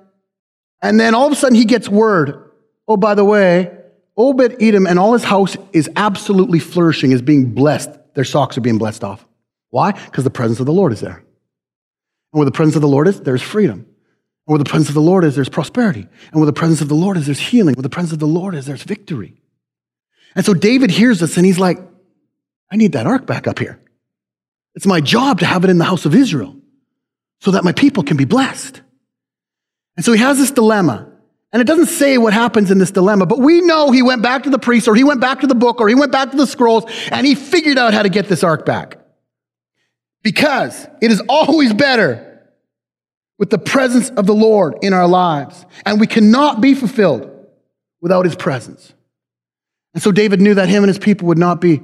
And 0.80 1.00
then 1.00 1.16
all 1.16 1.26
of 1.26 1.32
a 1.32 1.34
sudden 1.34 1.56
he 1.56 1.64
gets 1.64 1.88
word. 1.88 2.52
Oh, 2.86 2.96
by 2.96 3.16
the 3.16 3.24
way, 3.24 3.78
Obed 4.20 4.56
Edom 4.60 4.86
and 4.86 4.98
all 4.98 5.14
his 5.14 5.24
house 5.24 5.56
is 5.72 5.88
absolutely 5.96 6.58
flourishing, 6.58 7.12
is 7.12 7.22
being 7.22 7.54
blessed. 7.54 7.88
Their 8.12 8.24
socks 8.24 8.58
are 8.58 8.60
being 8.60 8.76
blessed 8.76 9.02
off. 9.02 9.26
Why? 9.70 9.92
Because 9.92 10.24
the 10.24 10.30
presence 10.30 10.60
of 10.60 10.66
the 10.66 10.74
Lord 10.74 10.92
is 10.92 11.00
there. 11.00 11.16
And 11.16 12.38
where 12.38 12.44
the 12.44 12.52
presence 12.52 12.76
of 12.76 12.82
the 12.82 12.88
Lord 12.88 13.08
is, 13.08 13.22
there's 13.22 13.40
freedom. 13.40 13.78
And 13.78 13.86
where 14.44 14.58
the 14.58 14.64
presence 14.64 14.88
of 14.88 14.94
the 14.94 15.00
Lord 15.00 15.24
is, 15.24 15.36
there's 15.36 15.48
prosperity. 15.48 16.06
And 16.32 16.40
where 16.40 16.44
the 16.44 16.52
presence 16.52 16.82
of 16.82 16.90
the 16.90 16.94
Lord 16.94 17.16
is, 17.16 17.24
there's 17.24 17.40
healing. 17.40 17.76
Where 17.76 17.82
the 17.82 17.88
presence 17.88 18.12
of 18.12 18.18
the 18.18 18.26
Lord 18.26 18.54
is, 18.54 18.66
there's 18.66 18.82
victory. 18.82 19.40
And 20.36 20.44
so 20.44 20.52
David 20.52 20.90
hears 20.90 21.20
this 21.20 21.38
and 21.38 21.46
he's 21.46 21.58
like, 21.58 21.78
I 22.70 22.76
need 22.76 22.92
that 22.92 23.06
ark 23.06 23.24
back 23.24 23.46
up 23.46 23.58
here. 23.58 23.80
It's 24.74 24.86
my 24.86 25.00
job 25.00 25.40
to 25.40 25.46
have 25.46 25.64
it 25.64 25.70
in 25.70 25.78
the 25.78 25.84
house 25.86 26.04
of 26.04 26.14
Israel 26.14 26.56
so 27.40 27.52
that 27.52 27.64
my 27.64 27.72
people 27.72 28.02
can 28.02 28.18
be 28.18 28.26
blessed. 28.26 28.82
And 29.96 30.04
so 30.04 30.12
he 30.12 30.18
has 30.18 30.36
this 30.36 30.50
dilemma. 30.50 31.09
And 31.52 31.60
it 31.60 31.64
doesn't 31.64 31.86
say 31.86 32.16
what 32.16 32.32
happens 32.32 32.70
in 32.70 32.78
this 32.78 32.92
dilemma, 32.92 33.26
but 33.26 33.40
we 33.40 33.60
know 33.60 33.90
he 33.90 34.02
went 34.02 34.22
back 34.22 34.44
to 34.44 34.50
the 34.50 34.58
priest 34.58 34.86
or 34.86 34.94
he 34.94 35.02
went 35.02 35.20
back 35.20 35.40
to 35.40 35.48
the 35.48 35.54
book 35.54 35.80
or 35.80 35.88
he 35.88 35.96
went 35.96 36.12
back 36.12 36.30
to 36.30 36.36
the 36.36 36.46
scrolls 36.46 36.84
and 37.10 37.26
he 37.26 37.34
figured 37.34 37.76
out 37.76 37.92
how 37.92 38.02
to 38.02 38.08
get 38.08 38.28
this 38.28 38.44
ark 38.44 38.64
back. 38.64 38.98
Because 40.22 40.86
it 41.00 41.10
is 41.10 41.20
always 41.28 41.72
better 41.72 42.48
with 43.38 43.50
the 43.50 43.58
presence 43.58 44.10
of 44.10 44.26
the 44.26 44.34
Lord 44.34 44.76
in 44.82 44.92
our 44.92 45.08
lives. 45.08 45.64
And 45.84 45.98
we 45.98 46.06
cannot 46.06 46.60
be 46.60 46.74
fulfilled 46.74 47.28
without 48.00 48.26
his 48.26 48.36
presence. 48.36 48.92
And 49.94 50.02
so 50.02 50.12
David 50.12 50.40
knew 50.40 50.54
that 50.54 50.68
him 50.68 50.84
and 50.84 50.88
his 50.88 50.98
people 50.98 51.26
would 51.28 51.38
not 51.38 51.60
be 51.60 51.82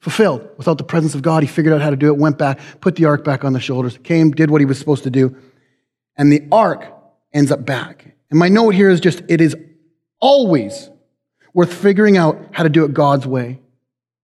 fulfilled 0.00 0.48
without 0.58 0.78
the 0.78 0.84
presence 0.84 1.14
of 1.14 1.22
God. 1.22 1.42
He 1.42 1.48
figured 1.48 1.74
out 1.74 1.80
how 1.80 1.90
to 1.90 1.96
do 1.96 2.06
it, 2.08 2.18
went 2.18 2.38
back, 2.38 2.60
put 2.80 2.94
the 2.94 3.06
ark 3.06 3.24
back 3.24 3.44
on 3.44 3.52
the 3.52 3.58
shoulders, 3.58 3.98
came, 4.04 4.30
did 4.30 4.50
what 4.50 4.60
he 4.60 4.64
was 4.64 4.78
supposed 4.78 5.04
to 5.04 5.10
do. 5.10 5.34
And 6.16 6.30
the 6.30 6.46
ark 6.52 6.86
ends 7.32 7.50
up 7.50 7.64
back. 7.64 8.14
And 8.30 8.38
my 8.38 8.48
note 8.48 8.74
here 8.74 8.90
is 8.90 9.00
just 9.00 9.22
it 9.28 9.40
is 9.40 9.56
always 10.20 10.90
worth 11.54 11.72
figuring 11.72 12.16
out 12.16 12.38
how 12.52 12.62
to 12.62 12.68
do 12.68 12.84
it 12.84 12.92
God's 12.92 13.26
way. 13.26 13.60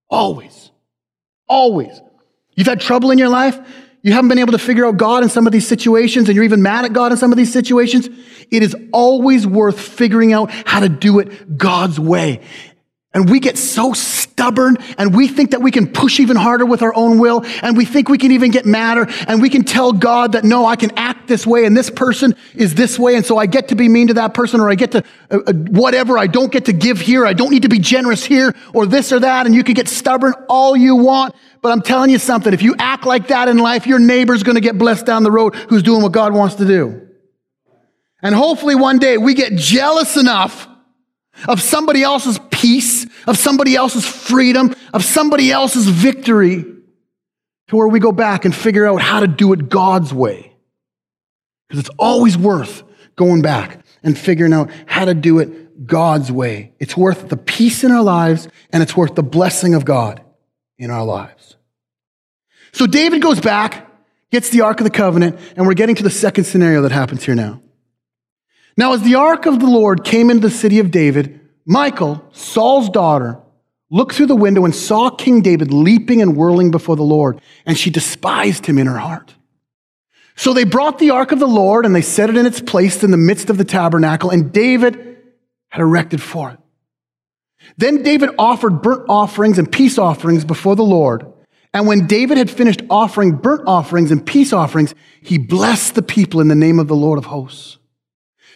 Always. 0.09 0.71
Always. 1.47 1.99
You've 2.55 2.67
had 2.67 2.79
trouble 2.79 3.11
in 3.11 3.17
your 3.17 3.29
life. 3.29 3.59
You 4.01 4.13
haven't 4.13 4.29
been 4.29 4.39
able 4.39 4.51
to 4.51 4.59
figure 4.59 4.85
out 4.85 4.97
God 4.97 5.23
in 5.23 5.29
some 5.29 5.47
of 5.47 5.51
these 5.51 5.67
situations, 5.67 6.29
and 6.29 6.35
you're 6.35 6.45
even 6.45 6.61
mad 6.61 6.85
at 6.85 6.93
God 6.93 7.11
in 7.11 7.17
some 7.17 7.31
of 7.31 7.37
these 7.37 7.51
situations. 7.51 8.07
It 8.51 8.61
is 8.61 8.75
always 8.93 9.47
worth 9.47 9.79
figuring 9.79 10.31
out 10.31 10.51
how 10.51 10.79
to 10.81 10.89
do 10.89 11.17
it 11.17 11.57
God's 11.57 11.99
way. 11.99 12.41
And 13.15 13.29
we 13.29 13.39
get 13.39 13.57
so 13.57 13.93
stubborn 14.35 14.77
and 14.97 15.15
we 15.15 15.29
think 15.29 15.51
that 15.51 15.61
we 15.61 15.71
can 15.71 15.87
push 15.87 16.19
even 16.19 16.35
harder 16.35 16.65
with 16.65 16.81
our 16.81 16.93
own 16.93 17.19
will 17.19 17.45
and 17.61 17.77
we 17.77 17.85
think 17.85 18.09
we 18.09 18.17
can 18.17 18.33
even 18.33 18.51
get 18.51 18.65
madder 18.65 19.07
and 19.29 19.41
we 19.41 19.49
can 19.49 19.63
tell 19.63 19.93
God 19.93 20.33
that 20.33 20.43
no, 20.43 20.65
I 20.65 20.75
can 20.75 20.91
act 20.97 21.27
this 21.27 21.47
way 21.47 21.63
and 21.63 21.75
this 21.75 21.89
person 21.89 22.35
is 22.53 22.75
this 22.75 22.99
way 22.99 23.15
and 23.15 23.25
so 23.25 23.37
I 23.37 23.45
get 23.45 23.69
to 23.69 23.75
be 23.75 23.87
mean 23.87 24.07
to 24.07 24.15
that 24.15 24.33
person 24.33 24.59
or 24.59 24.69
I 24.69 24.75
get 24.75 24.91
to 24.91 25.03
uh, 25.31 25.39
uh, 25.47 25.53
whatever, 25.53 26.17
I 26.17 26.27
don't 26.27 26.51
get 26.51 26.65
to 26.65 26.73
give 26.73 26.99
here, 26.99 27.25
I 27.25 27.31
don't 27.31 27.49
need 27.49 27.61
to 27.61 27.69
be 27.69 27.79
generous 27.79 28.25
here 28.25 28.53
or 28.73 28.85
this 28.85 29.13
or 29.13 29.21
that 29.21 29.45
and 29.45 29.55
you 29.55 29.63
can 29.63 29.73
get 29.73 29.87
stubborn 29.87 30.33
all 30.49 30.75
you 30.75 30.97
want. 30.97 31.33
But 31.61 31.71
I'm 31.71 31.81
telling 31.81 32.09
you 32.09 32.19
something, 32.19 32.53
if 32.53 32.61
you 32.61 32.75
act 32.77 33.05
like 33.05 33.29
that 33.29 33.47
in 33.47 33.57
life, 33.57 33.87
your 33.87 33.99
neighbor's 33.99 34.43
going 34.43 34.55
to 34.55 34.61
get 34.61 34.77
blessed 34.77 35.05
down 35.05 35.23
the 35.23 35.31
road 35.31 35.55
who's 35.55 35.81
doing 35.81 36.03
what 36.03 36.11
God 36.11 36.33
wants 36.33 36.55
to 36.55 36.65
do. 36.65 37.07
And 38.21 38.35
hopefully 38.35 38.75
one 38.75 38.99
day 38.99 39.17
we 39.17 39.33
get 39.33 39.55
jealous 39.55 40.17
enough 40.17 40.67
of 41.47 41.61
somebody 41.61 42.03
else's 42.03 42.39
peace, 42.51 43.05
of 43.27 43.37
somebody 43.37 43.75
else's 43.75 44.05
freedom, 44.05 44.75
of 44.93 45.03
somebody 45.03 45.51
else's 45.51 45.87
victory, 45.87 46.63
to 47.67 47.75
where 47.75 47.87
we 47.87 47.99
go 47.99 48.11
back 48.11 48.45
and 48.45 48.55
figure 48.55 48.85
out 48.85 49.01
how 49.01 49.19
to 49.19 49.27
do 49.27 49.53
it 49.53 49.69
God's 49.69 50.13
way. 50.13 50.55
Because 51.67 51.79
it's 51.79 51.95
always 51.97 52.37
worth 52.37 52.83
going 53.15 53.41
back 53.41 53.83
and 54.03 54.17
figuring 54.17 54.53
out 54.53 54.69
how 54.85 55.05
to 55.05 55.13
do 55.13 55.39
it 55.39 55.85
God's 55.85 56.31
way. 56.31 56.73
It's 56.79 56.95
worth 56.95 57.29
the 57.29 57.37
peace 57.37 57.83
in 57.83 57.91
our 57.91 58.03
lives 58.03 58.47
and 58.71 58.83
it's 58.83 58.95
worth 58.95 59.15
the 59.15 59.23
blessing 59.23 59.73
of 59.73 59.83
God 59.83 60.21
in 60.77 60.91
our 60.91 61.03
lives. 61.03 61.55
So 62.71 62.85
David 62.85 63.21
goes 63.21 63.39
back, 63.39 63.89
gets 64.31 64.49
the 64.49 64.61
Ark 64.61 64.79
of 64.79 64.83
the 64.83 64.91
Covenant, 64.91 65.39
and 65.55 65.65
we're 65.65 65.73
getting 65.73 65.95
to 65.95 66.03
the 66.03 66.09
second 66.09 66.43
scenario 66.43 66.81
that 66.83 66.91
happens 66.91 67.23
here 67.23 67.35
now. 67.35 67.61
Now, 68.77 68.93
as 68.93 69.01
the 69.03 69.15
ark 69.15 69.45
of 69.45 69.59
the 69.59 69.67
Lord 69.67 70.03
came 70.03 70.29
into 70.29 70.47
the 70.47 70.53
city 70.53 70.79
of 70.79 70.91
David, 70.91 71.39
Michal, 71.65 72.23
Saul's 72.33 72.89
daughter, 72.89 73.39
looked 73.89 74.15
through 74.15 74.25
the 74.25 74.35
window 74.35 74.65
and 74.65 74.75
saw 74.75 75.09
King 75.09 75.41
David 75.41 75.71
leaping 75.71 76.21
and 76.21 76.35
whirling 76.35 76.71
before 76.71 76.95
the 76.95 77.03
Lord, 77.03 77.39
and 77.65 77.77
she 77.77 77.89
despised 77.89 78.65
him 78.65 78.77
in 78.77 78.87
her 78.87 78.97
heart. 78.97 79.35
So 80.35 80.53
they 80.53 80.65
brought 80.65 80.99
the 80.99 81.11
ark 81.11 81.31
of 81.31 81.39
the 81.39 81.47
Lord 81.47 81.85
and 81.85 81.95
they 81.95 82.01
set 82.01 82.29
it 82.29 82.35
in 82.35 82.45
its 82.45 82.59
place 82.59 83.03
in 83.03 83.11
the 83.11 83.17
midst 83.17 83.49
of 83.49 83.57
the 83.57 83.63
tabernacle, 83.63 84.29
and 84.29 84.51
David 84.51 85.17
had 85.69 85.81
erected 85.81 86.21
for 86.21 86.51
it. 86.51 86.59
Then 87.77 88.03
David 88.03 88.29
offered 88.37 88.81
burnt 88.81 89.05
offerings 89.07 89.57
and 89.57 89.71
peace 89.71 89.97
offerings 89.97 90.43
before 90.43 90.75
the 90.75 90.83
Lord. 90.83 91.25
And 91.73 91.87
when 91.87 92.07
David 92.07 92.37
had 92.37 92.49
finished 92.51 92.81
offering 92.89 93.37
burnt 93.37 93.63
offerings 93.67 94.11
and 94.11 94.25
peace 94.25 94.53
offerings, 94.53 94.93
he 95.21 95.37
blessed 95.37 95.95
the 95.95 96.01
people 96.01 96.41
in 96.41 96.47
the 96.47 96.55
name 96.55 96.79
of 96.79 96.87
the 96.87 96.95
Lord 96.95 97.17
of 97.17 97.25
hosts. 97.25 97.77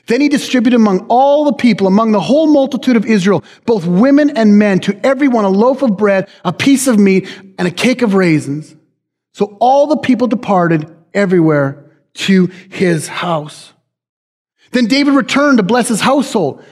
Then 0.10 0.22
he 0.22 0.28
distributed 0.28 0.76
among 0.76 1.06
all 1.08 1.46
the 1.46 1.54
people, 1.54 1.86
among 1.86 2.14
the 2.14 2.20
whole 2.20 2.48
multitude 2.48 2.96
of 2.96 3.06
Israel, 3.06 3.44
both 3.68 3.86
women 3.86 4.36
and 4.36 4.58
men, 4.58 4.80
to 4.80 5.00
everyone 5.06 5.46
a 5.46 5.50
loaf 5.50 5.84
of 5.84 5.98
bread, 5.98 6.28
a 6.44 6.52
piece 6.52 6.88
of 6.88 6.98
meat, 6.98 7.30
and 7.60 7.68
a 7.68 7.72
cake 7.72 8.02
of 8.02 8.16
raisins. 8.16 8.76
So 9.34 9.56
all 9.60 9.86
the 9.86 9.98
people 9.98 10.26
departed 10.26 10.92
everywhere 11.14 11.92
to 12.16 12.48
his 12.72 13.08
house. 13.08 13.72
Then 14.72 14.88
David 14.88 15.14
returned 15.14 15.60
to 15.60 15.64
bless 15.64 15.90
his 15.90 16.02
household. 16.02 16.64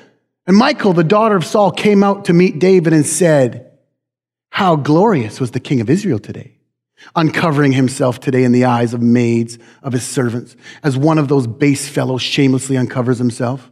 And 0.47 0.57
Michal, 0.57 0.93
the 0.93 1.03
daughter 1.03 1.35
of 1.35 1.45
Saul, 1.45 1.71
came 1.71 2.03
out 2.03 2.25
to 2.25 2.33
meet 2.33 2.57
David 2.57 2.91
and 2.91 3.05
said, 3.05 3.71
How 4.49 4.75
glorious 4.75 5.39
was 5.39 5.51
the 5.51 5.59
king 5.59 5.79
of 5.79 5.91
Israel 5.91 6.17
today 6.17 6.56
uncovering 7.15 7.71
himself 7.71 8.19
today 8.19 8.43
in 8.43 8.51
the 8.51 8.65
eyes 8.65 8.93
of 8.93 9.01
maids 9.01 9.57
of 9.83 9.93
his 9.93 10.03
servants, 10.03 10.55
as 10.83 10.97
one 10.97 11.17
of 11.17 11.27
those 11.27 11.47
base 11.47 11.87
fellows 11.87 12.21
shamelessly 12.21 12.77
uncovers 12.77 13.17
himself. 13.17 13.71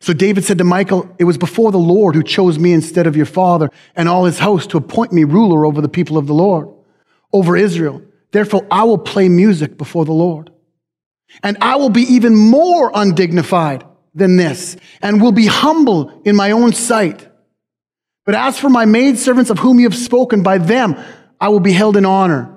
So 0.00 0.14
David 0.14 0.44
said 0.44 0.58
to 0.58 0.64
Michal, 0.64 1.14
It 1.18 1.24
was 1.24 1.36
before 1.36 1.72
the 1.72 1.78
Lord 1.78 2.14
who 2.14 2.22
chose 2.22 2.58
me 2.58 2.72
instead 2.72 3.06
of 3.06 3.16
your 3.16 3.26
father 3.26 3.70
and 3.94 4.08
all 4.08 4.24
his 4.24 4.38
house 4.38 4.66
to 4.68 4.78
appoint 4.78 5.12
me 5.12 5.24
ruler 5.24 5.66
over 5.66 5.80
the 5.80 5.88
people 5.88 6.16
of 6.16 6.26
the 6.26 6.34
Lord, 6.34 6.68
over 7.32 7.56
Israel. 7.56 8.02
Therefore, 8.32 8.66
I 8.70 8.84
will 8.84 8.98
play 8.98 9.28
music 9.28 9.76
before 9.76 10.04
the 10.04 10.12
Lord. 10.12 10.50
And 11.42 11.58
I 11.60 11.76
will 11.76 11.90
be 11.90 12.02
even 12.02 12.34
more 12.34 12.90
undignified 12.94 13.84
than 14.14 14.36
this, 14.36 14.76
and 15.02 15.22
will 15.22 15.32
be 15.32 15.46
humble 15.46 16.20
in 16.24 16.34
my 16.34 16.50
own 16.50 16.72
sight. 16.72 17.28
But 18.24 18.34
as 18.34 18.58
for 18.58 18.68
my 18.68 18.84
maidservants 18.84 19.50
of 19.50 19.58
whom 19.58 19.78
you 19.78 19.88
have 19.88 19.98
spoken, 19.98 20.42
by 20.42 20.58
them 20.58 20.96
I 21.40 21.48
will 21.48 21.60
be 21.60 21.72
held 21.72 21.96
in 21.96 22.04
honor. 22.04 22.56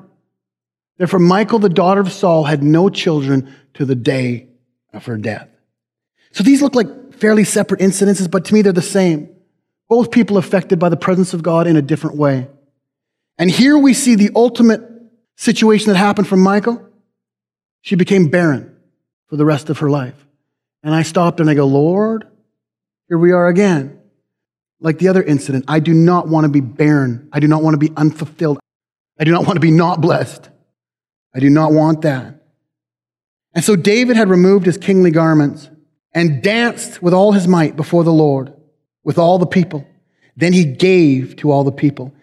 Therefore, 0.98 1.20
Michal, 1.20 1.60
the 1.60 1.70
daughter 1.70 2.02
of 2.02 2.12
Saul, 2.12 2.44
had 2.44 2.62
no 2.62 2.90
children 2.90 3.54
to 3.76 3.86
the 3.86 3.96
day 3.96 4.48
of 4.94 5.06
her 5.06 5.18
death. 5.18 5.50
So 6.32 6.44
these 6.44 6.62
look 6.62 6.76
like 6.76 7.14
fairly 7.14 7.44
separate 7.44 7.82
incidences, 7.82 8.30
but 8.30 8.46
to 8.46 8.54
me 8.54 8.62
they're 8.62 8.74
the 8.74 8.82
same. 8.82 9.30
Both 9.90 10.12
people 10.12 10.38
affected 10.38 10.80
by 10.80 10.90
the 10.90 10.98
presence 10.98 11.34
of 11.34 11.44
God 11.44 11.68
in 11.68 11.78
a 11.78 11.82
different 11.82 12.18
way. 12.18 12.48
And 13.38 13.50
here 13.50 13.78
we 13.78 13.94
see 13.94 14.16
the 14.16 14.32
ultimate 14.36 14.82
situation 15.36 15.92
that 15.92 15.98
happened 15.98 16.28
for 16.28 16.38
Michal. 16.38 16.82
She 17.82 17.96
became 17.96 18.30
barren 18.30 18.76
for 19.28 19.36
the 19.36 19.46
rest 19.46 19.70
of 19.70 19.80
her 19.80 19.90
life. 19.90 20.16
And 20.84 20.94
I 20.94 21.04
stopped 21.04 21.40
and 21.40 21.50
I 21.50 21.54
go, 21.54 21.66
Lord, 21.66 22.28
here 23.08 23.18
we 23.18 23.32
are 23.32 23.48
again. 23.48 24.00
Like 24.80 25.00
the 25.00 25.08
other 25.08 25.24
incident, 25.24 25.66
I 25.68 25.80
do 25.80 25.94
not 25.94 26.28
want 26.28 26.46
to 26.46 26.50
be 26.50 26.62
barren. 26.62 27.30
I 27.32 27.40
do 27.40 27.48
not 27.48 27.64
want 27.64 27.74
to 27.74 27.78
be 27.78 27.92
unfulfilled. 27.96 28.60
I 29.20 29.24
do 29.24 29.32
not 29.32 29.46
want 29.46 29.56
to 29.56 29.62
be 29.62 29.72
not 29.72 30.02
blessed. 30.02 30.50
I 31.34 31.40
do 31.40 31.50
not 31.50 31.72
want 31.72 32.02
that. 32.02 32.44
And 33.54 33.64
so 33.64 33.76
David 33.76 34.18
had 34.18 34.30
removed 34.30 34.66
his 34.66 34.78
kingly 34.78 35.12
garments 35.12 35.70
and 36.14 36.42
danced 36.42 37.02
with 37.02 37.14
all 37.14 37.32
his 37.32 37.48
might 37.48 37.76
before 37.76 38.04
the 38.04 38.14
Lord, 38.14 38.54
with 39.04 39.18
all 39.18 39.38
the 39.38 39.46
people. 39.46 39.86
Then 40.36 40.54
he 40.54 40.66
gave 40.66 41.36
to 41.38 41.52
all 41.52 41.64
the 41.64 41.72
people. 41.72 42.14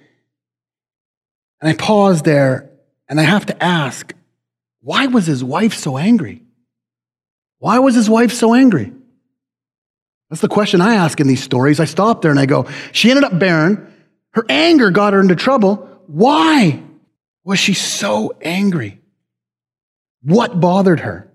And 1.61 1.69
I 1.69 1.75
pause 1.75 2.23
there 2.23 2.71
and 3.09 3.21
I 3.21 3.25
have 3.25 3.47
to 3.47 3.63
ask, 3.63 4.13
why 4.81 5.07
was 5.07 5.27
his 5.27 5.45
wife 5.45 5.75
so 5.75 5.97
angry? 5.97 6.43
Why 7.59 7.79
was 7.79 7.95
his 7.95 8.09
wife 8.09 8.33
so 8.33 8.55
angry? 8.55 8.93
That's 10.31 10.41
the 10.41 10.49
question 10.49 10.81
I 10.81 10.95
ask 10.95 11.21
in 11.21 11.27
these 11.27 11.43
stories. 11.43 11.81
I 11.81 11.85
stop 11.85 12.23
there 12.23 12.31
and 12.31 12.41
I 12.41 12.47
go, 12.47 12.67
she 12.93 13.11
ended 13.11 13.25
up 13.25 13.39
barren. 13.39 13.93
Her 14.31 14.47
anger 14.49 14.91
got 14.91 15.13
her 15.13 15.21
into 15.21 15.37
trouble. 15.37 15.90
Why 16.13 16.83
was 17.45 17.61
she 17.61 17.73
so 17.73 18.35
angry? 18.43 19.01
What 20.23 20.61
bothered 20.61 21.01
her? 21.01 21.33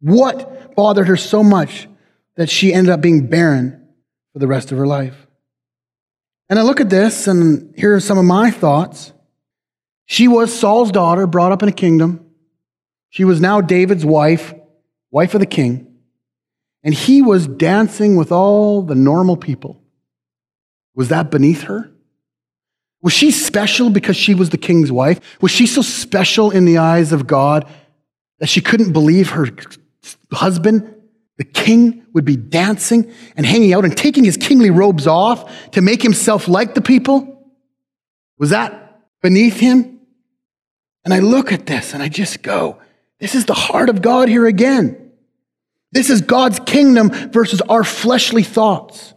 What 0.00 0.74
bothered 0.74 1.06
her 1.06 1.18
so 1.18 1.42
much 1.42 1.86
that 2.36 2.48
she 2.48 2.72
ended 2.72 2.92
up 2.92 3.02
being 3.02 3.26
barren 3.26 3.86
for 4.32 4.38
the 4.38 4.46
rest 4.46 4.72
of 4.72 4.78
her 4.78 4.86
life? 4.86 5.26
And 6.48 6.58
I 6.58 6.62
look 6.62 6.80
at 6.80 6.88
this, 6.88 7.26
and 7.26 7.74
here 7.76 7.94
are 7.94 8.00
some 8.00 8.16
of 8.16 8.24
my 8.24 8.50
thoughts. 8.50 9.12
She 10.06 10.28
was 10.28 10.58
Saul's 10.58 10.92
daughter, 10.92 11.26
brought 11.26 11.52
up 11.52 11.62
in 11.62 11.68
a 11.68 11.72
kingdom. 11.72 12.24
She 13.10 13.24
was 13.24 13.38
now 13.38 13.60
David's 13.60 14.04
wife, 14.04 14.54
wife 15.10 15.34
of 15.34 15.40
the 15.40 15.46
king. 15.46 15.94
And 16.82 16.94
he 16.94 17.20
was 17.20 17.46
dancing 17.46 18.16
with 18.16 18.32
all 18.32 18.80
the 18.80 18.94
normal 18.94 19.36
people. 19.36 19.82
Was 20.94 21.08
that 21.10 21.30
beneath 21.30 21.64
her? 21.64 21.92
Was 23.06 23.12
she 23.12 23.30
special 23.30 23.88
because 23.88 24.16
she 24.16 24.34
was 24.34 24.50
the 24.50 24.58
king's 24.58 24.90
wife? 24.90 25.20
Was 25.40 25.52
she 25.52 25.68
so 25.68 25.80
special 25.80 26.50
in 26.50 26.64
the 26.64 26.78
eyes 26.78 27.12
of 27.12 27.24
God 27.24 27.64
that 28.40 28.48
she 28.48 28.60
couldn't 28.60 28.92
believe 28.92 29.30
her 29.30 29.46
husband, 30.32 30.92
the 31.38 31.44
king, 31.44 32.04
would 32.14 32.24
be 32.24 32.34
dancing 32.34 33.14
and 33.36 33.46
hanging 33.46 33.72
out 33.72 33.84
and 33.84 33.96
taking 33.96 34.24
his 34.24 34.36
kingly 34.36 34.70
robes 34.70 35.06
off 35.06 35.70
to 35.70 35.82
make 35.82 36.02
himself 36.02 36.48
like 36.48 36.74
the 36.74 36.80
people? 36.80 37.48
Was 38.38 38.50
that 38.50 39.00
beneath 39.22 39.60
him? 39.60 40.00
And 41.04 41.14
I 41.14 41.20
look 41.20 41.52
at 41.52 41.64
this 41.64 41.94
and 41.94 42.02
I 42.02 42.08
just 42.08 42.42
go, 42.42 42.80
this 43.20 43.36
is 43.36 43.46
the 43.46 43.54
heart 43.54 43.88
of 43.88 44.02
God 44.02 44.28
here 44.28 44.46
again. 44.46 45.12
This 45.92 46.10
is 46.10 46.22
God's 46.22 46.58
kingdom 46.58 47.10
versus 47.30 47.60
our 47.68 47.84
fleshly 47.84 48.42
thoughts. 48.42 49.14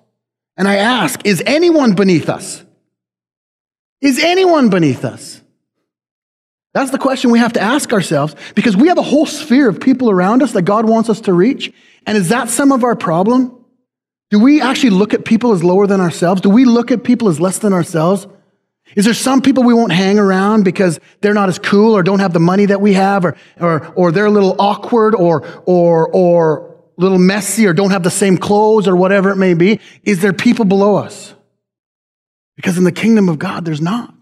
And 0.57 0.67
I 0.67 0.75
ask, 0.75 1.25
is 1.25 1.41
anyone 1.47 1.95
beneath 1.95 2.29
us? 2.29 2.63
Is 4.01 4.19
anyone 4.19 4.69
beneath 4.69 5.03
us? 5.03 5.41
That's 6.73 6.91
the 6.91 6.99
question 6.99 7.31
we 7.31 7.39
have 7.39 7.53
to 7.53 7.61
ask 7.61 7.91
ourselves 7.91 8.35
because 8.55 8.77
we 8.77 8.87
have 8.89 8.97
a 8.97 9.03
whole 9.03 9.25
sphere 9.25 9.67
of 9.67 9.79
people 9.79 10.09
around 10.09 10.43
us 10.43 10.51
that 10.53 10.61
God 10.61 10.87
wants 10.87 11.09
us 11.09 11.21
to 11.21 11.33
reach. 11.33 11.73
And 12.05 12.17
is 12.17 12.29
that 12.29 12.49
some 12.49 12.71
of 12.71 12.83
our 12.83 12.95
problem? 12.95 13.65
Do 14.29 14.39
we 14.39 14.61
actually 14.61 14.91
look 14.91 15.13
at 15.13 15.25
people 15.25 15.53
as 15.53 15.63
lower 15.63 15.87
than 15.87 15.99
ourselves? 15.99 16.41
Do 16.41 16.49
we 16.49 16.65
look 16.65 16.91
at 16.91 17.03
people 17.03 17.29
as 17.29 17.39
less 17.39 17.57
than 17.57 17.73
ourselves? 17.73 18.27
Is 18.95 19.05
there 19.05 19.13
some 19.13 19.41
people 19.41 19.63
we 19.63 19.73
won't 19.73 19.91
hang 19.91 20.19
around 20.19 20.63
because 20.63 20.99
they're 21.21 21.33
not 21.33 21.49
as 21.49 21.59
cool 21.59 21.95
or 21.95 22.03
don't 22.03 22.19
have 22.19 22.33
the 22.33 22.39
money 22.39 22.67
that 22.67 22.81
we 22.81 22.93
have 22.93 23.25
or, 23.25 23.35
or, 23.59 23.85
or 23.95 24.11
they're 24.11 24.25
a 24.25 24.31
little 24.31 24.55
awkward 24.59 25.15
or, 25.15 25.45
or, 25.65 26.07
or 26.09 26.75
a 26.97 27.01
little 27.01 27.19
messy 27.19 27.67
or 27.67 27.73
don't 27.73 27.91
have 27.91 28.03
the 28.03 28.11
same 28.11 28.37
clothes 28.37 28.87
or 28.87 28.95
whatever 28.95 29.31
it 29.31 29.35
may 29.35 29.55
be? 29.55 29.79
Is 30.03 30.21
there 30.21 30.33
people 30.33 30.65
below 30.65 30.95
us? 30.95 31.33
Because 32.59 32.77
in 32.77 32.83
the 32.83 32.91
kingdom 32.91 33.29
of 33.29 33.39
God, 33.39 33.63
there's 33.63 33.79
not. 33.79 34.13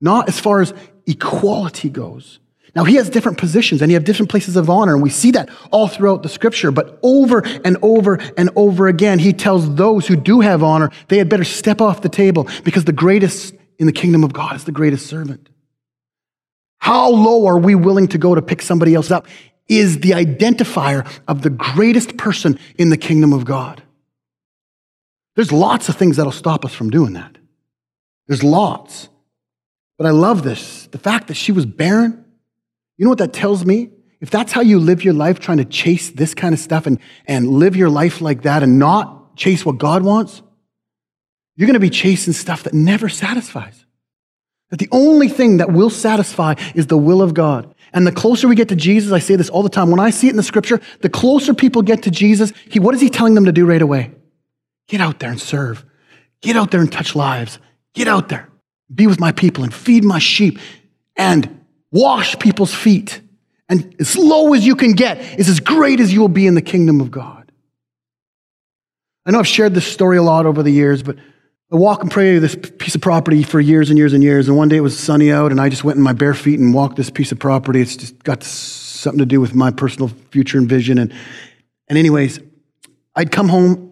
Not 0.00 0.28
as 0.28 0.40
far 0.40 0.60
as 0.60 0.74
equality 1.06 1.88
goes. 1.88 2.40
Now, 2.74 2.82
he 2.82 2.96
has 2.96 3.08
different 3.08 3.38
positions 3.38 3.80
and 3.80 3.92
he 3.92 3.94
has 3.94 4.02
different 4.02 4.28
places 4.28 4.56
of 4.56 4.68
honor, 4.68 4.92
and 4.94 5.00
we 5.04 5.08
see 5.08 5.30
that 5.30 5.50
all 5.70 5.86
throughout 5.86 6.24
the 6.24 6.28
scripture. 6.28 6.72
But 6.72 6.98
over 7.04 7.44
and 7.64 7.76
over 7.80 8.16
and 8.36 8.50
over 8.56 8.88
again, 8.88 9.20
he 9.20 9.32
tells 9.32 9.72
those 9.76 10.08
who 10.08 10.16
do 10.16 10.40
have 10.40 10.64
honor 10.64 10.90
they 11.06 11.16
had 11.16 11.28
better 11.28 11.44
step 11.44 11.80
off 11.80 12.02
the 12.02 12.08
table 12.08 12.48
because 12.64 12.86
the 12.86 12.92
greatest 12.92 13.54
in 13.78 13.86
the 13.86 13.92
kingdom 13.92 14.24
of 14.24 14.32
God 14.32 14.56
is 14.56 14.64
the 14.64 14.72
greatest 14.72 15.06
servant. 15.06 15.48
How 16.78 17.08
low 17.08 17.46
are 17.46 17.60
we 17.60 17.76
willing 17.76 18.08
to 18.08 18.18
go 18.18 18.34
to 18.34 18.42
pick 18.42 18.62
somebody 18.62 18.96
else 18.96 19.12
up 19.12 19.28
is 19.68 20.00
the 20.00 20.10
identifier 20.10 21.08
of 21.28 21.42
the 21.42 21.50
greatest 21.50 22.16
person 22.16 22.58
in 22.76 22.90
the 22.90 22.96
kingdom 22.96 23.32
of 23.32 23.44
God. 23.44 23.80
There's 25.36 25.52
lots 25.52 25.88
of 25.88 25.94
things 25.94 26.16
that'll 26.16 26.32
stop 26.32 26.64
us 26.64 26.74
from 26.74 26.90
doing 26.90 27.12
that. 27.12 27.38
There's 28.26 28.42
lots. 28.42 29.08
But 29.98 30.06
I 30.06 30.10
love 30.10 30.42
this. 30.42 30.86
The 30.88 30.98
fact 30.98 31.28
that 31.28 31.34
she 31.34 31.52
was 31.52 31.66
barren, 31.66 32.24
you 32.96 33.04
know 33.04 33.10
what 33.10 33.18
that 33.18 33.32
tells 33.32 33.64
me? 33.64 33.90
If 34.20 34.30
that's 34.30 34.52
how 34.52 34.62
you 34.62 34.78
live 34.78 35.04
your 35.04 35.14
life, 35.14 35.38
trying 35.38 35.58
to 35.58 35.64
chase 35.64 36.10
this 36.10 36.34
kind 36.34 36.54
of 36.54 36.58
stuff 36.58 36.86
and, 36.86 36.98
and 37.26 37.46
live 37.48 37.76
your 37.76 37.90
life 37.90 38.20
like 38.20 38.42
that 38.42 38.62
and 38.62 38.78
not 38.78 39.36
chase 39.36 39.66
what 39.66 39.78
God 39.78 40.02
wants, 40.02 40.42
you're 41.56 41.66
going 41.66 41.74
to 41.74 41.80
be 41.80 41.90
chasing 41.90 42.32
stuff 42.32 42.62
that 42.64 42.74
never 42.74 43.08
satisfies. 43.08 43.84
That 44.70 44.78
the 44.78 44.88
only 44.90 45.28
thing 45.28 45.58
that 45.58 45.72
will 45.72 45.90
satisfy 45.90 46.54
is 46.74 46.86
the 46.86 46.96
will 46.96 47.22
of 47.22 47.34
God. 47.34 47.74
And 47.92 48.06
the 48.06 48.12
closer 48.12 48.48
we 48.48 48.56
get 48.56 48.70
to 48.70 48.76
Jesus, 48.76 49.12
I 49.12 49.18
say 49.20 49.36
this 49.36 49.50
all 49.50 49.62
the 49.62 49.68
time, 49.68 49.90
when 49.90 50.00
I 50.00 50.10
see 50.10 50.26
it 50.26 50.30
in 50.30 50.36
the 50.36 50.42
scripture, 50.42 50.80
the 51.00 51.08
closer 51.08 51.54
people 51.54 51.82
get 51.82 52.02
to 52.04 52.10
Jesus, 52.10 52.52
he, 52.68 52.80
what 52.80 52.94
is 52.94 53.00
he 53.00 53.10
telling 53.10 53.34
them 53.34 53.44
to 53.44 53.52
do 53.52 53.66
right 53.66 53.82
away? 53.82 54.10
Get 54.88 55.00
out 55.00 55.20
there 55.20 55.30
and 55.30 55.40
serve. 55.40 55.84
Get 56.40 56.56
out 56.56 56.70
there 56.70 56.80
and 56.80 56.90
touch 56.90 57.14
lives. 57.14 57.58
Get 57.94 58.08
out 58.08 58.28
there. 58.28 58.48
Be 58.94 59.06
with 59.06 59.20
my 59.20 59.32
people 59.32 59.64
and 59.64 59.72
feed 59.72 60.04
my 60.04 60.18
sheep 60.18 60.58
and 61.16 61.64
wash 61.90 62.38
people's 62.38 62.74
feet. 62.74 63.20
And 63.68 63.94
as 63.98 64.16
low 64.16 64.52
as 64.52 64.66
you 64.66 64.76
can 64.76 64.92
get 64.92 65.18
is 65.38 65.48
as 65.48 65.60
great 65.60 66.00
as 66.00 66.12
you 66.12 66.20
will 66.20 66.28
be 66.28 66.46
in 66.46 66.54
the 66.54 66.62
kingdom 66.62 67.00
of 67.00 67.10
God. 67.10 67.50
I 69.26 69.30
know 69.30 69.38
I've 69.38 69.46
shared 69.46 69.74
this 69.74 69.86
story 69.86 70.18
a 70.18 70.22
lot 70.22 70.44
over 70.44 70.62
the 70.62 70.70
years, 70.70 71.02
but 71.02 71.16
I 71.72 71.76
walk 71.76 72.02
and 72.02 72.10
pray 72.10 72.38
this 72.38 72.54
piece 72.54 72.94
of 72.94 73.00
property 73.00 73.42
for 73.42 73.58
years 73.58 73.88
and 73.88 73.98
years 73.98 74.12
and 74.12 74.22
years. 74.22 74.48
And 74.48 74.56
one 74.56 74.68
day 74.68 74.76
it 74.76 74.80
was 74.80 74.98
sunny 74.98 75.32
out, 75.32 75.50
and 75.50 75.60
I 75.60 75.70
just 75.70 75.82
went 75.82 75.96
in 75.96 76.02
my 76.02 76.12
bare 76.12 76.34
feet 76.34 76.60
and 76.60 76.74
walked 76.74 76.96
this 76.96 77.10
piece 77.10 77.32
of 77.32 77.38
property. 77.38 77.80
It's 77.80 77.96
just 77.96 78.22
got 78.22 78.44
something 78.44 79.18
to 79.18 79.26
do 79.26 79.40
with 79.40 79.54
my 79.54 79.70
personal 79.70 80.08
future 80.30 80.58
and 80.58 80.68
vision. 80.68 80.98
And, 80.98 81.12
and 81.88 81.98
anyways, 81.98 82.38
I'd 83.16 83.32
come 83.32 83.48
home 83.48 83.83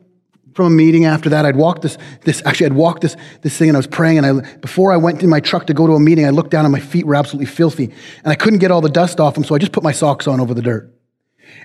from 0.54 0.66
a 0.66 0.70
meeting 0.70 1.04
after 1.04 1.30
that. 1.30 1.44
I'd 1.44 1.56
walk 1.56 1.82
this, 1.82 1.98
this 2.22 2.42
actually, 2.44 2.66
I'd 2.66 2.72
walk 2.74 3.00
this, 3.00 3.16
this 3.42 3.56
thing 3.56 3.68
and 3.68 3.76
I 3.76 3.78
was 3.78 3.86
praying. 3.86 4.18
And 4.18 4.26
I, 4.26 4.56
before 4.56 4.92
I 4.92 4.96
went 4.96 5.22
in 5.22 5.28
my 5.28 5.40
truck 5.40 5.66
to 5.66 5.74
go 5.74 5.86
to 5.86 5.94
a 5.94 6.00
meeting, 6.00 6.26
I 6.26 6.30
looked 6.30 6.50
down 6.50 6.64
and 6.64 6.72
my 6.72 6.80
feet 6.80 7.06
were 7.06 7.14
absolutely 7.14 7.46
filthy. 7.46 7.84
And 7.84 8.26
I 8.26 8.34
couldn't 8.34 8.58
get 8.58 8.70
all 8.70 8.80
the 8.80 8.88
dust 8.88 9.20
off 9.20 9.34
them, 9.34 9.44
so 9.44 9.54
I 9.54 9.58
just 9.58 9.72
put 9.72 9.82
my 9.82 9.92
socks 9.92 10.26
on 10.26 10.40
over 10.40 10.54
the 10.54 10.62
dirt. 10.62 10.92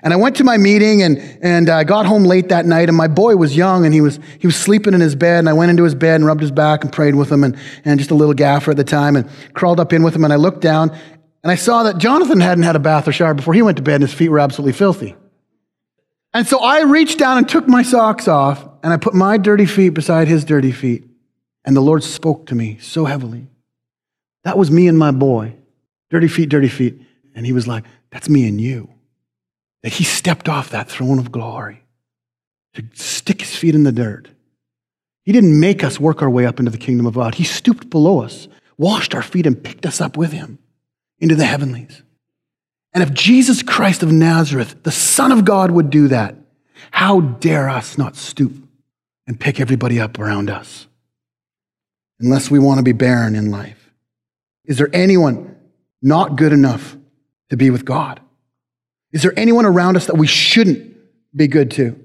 And 0.02 0.12
I 0.12 0.16
went 0.16 0.36
to 0.36 0.44
my 0.44 0.56
meeting 0.56 1.02
and, 1.02 1.18
and 1.42 1.68
I 1.68 1.82
got 1.82 2.06
home 2.06 2.24
late 2.24 2.50
that 2.50 2.66
night 2.66 2.88
and 2.88 2.96
my 2.96 3.08
boy 3.08 3.36
was 3.36 3.56
young 3.56 3.84
and 3.84 3.92
he 3.92 4.00
was, 4.00 4.20
he 4.38 4.46
was 4.46 4.54
sleeping 4.54 4.94
in 4.94 5.00
his 5.00 5.14
bed 5.14 5.40
and 5.40 5.48
I 5.48 5.52
went 5.52 5.70
into 5.70 5.82
his 5.82 5.94
bed 5.94 6.16
and 6.16 6.26
rubbed 6.26 6.40
his 6.40 6.50
back 6.50 6.84
and 6.84 6.92
prayed 6.92 7.14
with 7.14 7.32
him 7.32 7.42
and, 7.42 7.56
and 7.84 7.98
just 7.98 8.10
a 8.10 8.14
little 8.14 8.34
gaffer 8.34 8.70
at 8.70 8.76
the 8.76 8.84
time 8.84 9.16
and 9.16 9.28
crawled 9.54 9.80
up 9.80 9.92
in 9.92 10.02
with 10.02 10.14
him 10.14 10.24
and 10.24 10.32
I 10.32 10.36
looked 10.36 10.60
down 10.60 10.96
and 11.42 11.50
I 11.50 11.56
saw 11.56 11.84
that 11.84 11.98
Jonathan 11.98 12.40
hadn't 12.40 12.64
had 12.64 12.76
a 12.76 12.80
bath 12.80 13.08
or 13.08 13.12
shower 13.12 13.34
before 13.34 13.54
he 13.54 13.62
went 13.62 13.76
to 13.78 13.82
bed 13.82 13.96
and 13.96 14.02
his 14.02 14.14
feet 14.14 14.28
were 14.28 14.38
absolutely 14.38 14.72
filthy. 14.72 15.16
And 16.32 16.46
so 16.46 16.60
I 16.60 16.82
reached 16.82 17.18
down 17.18 17.38
and 17.38 17.48
took 17.48 17.66
my 17.66 17.82
socks 17.82 18.28
off 18.28 18.67
and 18.82 18.92
I 18.92 18.96
put 18.96 19.14
my 19.14 19.38
dirty 19.38 19.66
feet 19.66 19.90
beside 19.90 20.28
his 20.28 20.44
dirty 20.44 20.72
feet. 20.72 21.04
And 21.64 21.76
the 21.76 21.80
Lord 21.80 22.02
spoke 22.02 22.46
to 22.46 22.54
me 22.54 22.78
so 22.80 23.04
heavily. 23.04 23.46
That 24.44 24.56
was 24.56 24.70
me 24.70 24.88
and 24.88 24.98
my 24.98 25.10
boy. 25.10 25.54
Dirty 26.10 26.28
feet, 26.28 26.48
dirty 26.48 26.68
feet. 26.68 27.00
And 27.34 27.44
he 27.44 27.52
was 27.52 27.66
like, 27.66 27.84
That's 28.10 28.28
me 28.28 28.46
and 28.48 28.60
you 28.60 28.88
that 29.82 29.92
he 29.92 30.04
stepped 30.04 30.48
off 30.48 30.70
that 30.70 30.88
throne 30.88 31.18
of 31.18 31.32
glory 31.32 31.82
to 32.74 32.84
stick 32.94 33.40
his 33.40 33.54
feet 33.54 33.74
in 33.74 33.84
the 33.84 33.92
dirt. 33.92 34.28
He 35.24 35.32
didn't 35.32 35.58
make 35.58 35.84
us 35.84 36.00
work 36.00 36.22
our 36.22 36.30
way 36.30 36.46
up 36.46 36.58
into 36.58 36.70
the 36.70 36.78
kingdom 36.78 37.06
of 37.06 37.14
God. 37.14 37.34
He 37.34 37.44
stooped 37.44 37.90
below 37.90 38.22
us, 38.22 38.48
washed 38.76 39.14
our 39.14 39.22
feet, 39.22 39.46
and 39.46 39.62
picked 39.62 39.86
us 39.86 40.00
up 40.00 40.16
with 40.16 40.32
him 40.32 40.58
into 41.18 41.34
the 41.34 41.44
heavenlies. 41.44 42.02
And 42.92 43.02
if 43.02 43.12
Jesus 43.12 43.62
Christ 43.62 44.02
of 44.02 44.10
Nazareth, 44.10 44.82
the 44.82 44.90
Son 44.90 45.30
of 45.30 45.44
God, 45.44 45.70
would 45.70 45.90
do 45.90 46.08
that, 46.08 46.36
how 46.90 47.20
dare 47.20 47.68
us 47.68 47.98
not 47.98 48.16
stoop 48.16 48.67
and 49.28 49.38
pick 49.38 49.60
everybody 49.60 50.00
up 50.00 50.18
around 50.18 50.50
us? 50.50 50.88
Unless 52.18 52.50
we 52.50 52.58
want 52.58 52.78
to 52.78 52.82
be 52.82 52.90
barren 52.92 53.36
in 53.36 53.52
life. 53.52 53.92
Is 54.64 54.78
there 54.78 54.90
anyone 54.92 55.54
not 56.02 56.34
good 56.34 56.52
enough 56.52 56.96
to 57.50 57.56
be 57.56 57.70
with 57.70 57.84
God? 57.84 58.20
Is 59.12 59.22
there 59.22 59.32
anyone 59.38 59.64
around 59.64 59.96
us 59.96 60.06
that 60.06 60.16
we 60.16 60.26
shouldn't 60.26 60.96
be 61.36 61.46
good 61.46 61.70
to? 61.72 62.04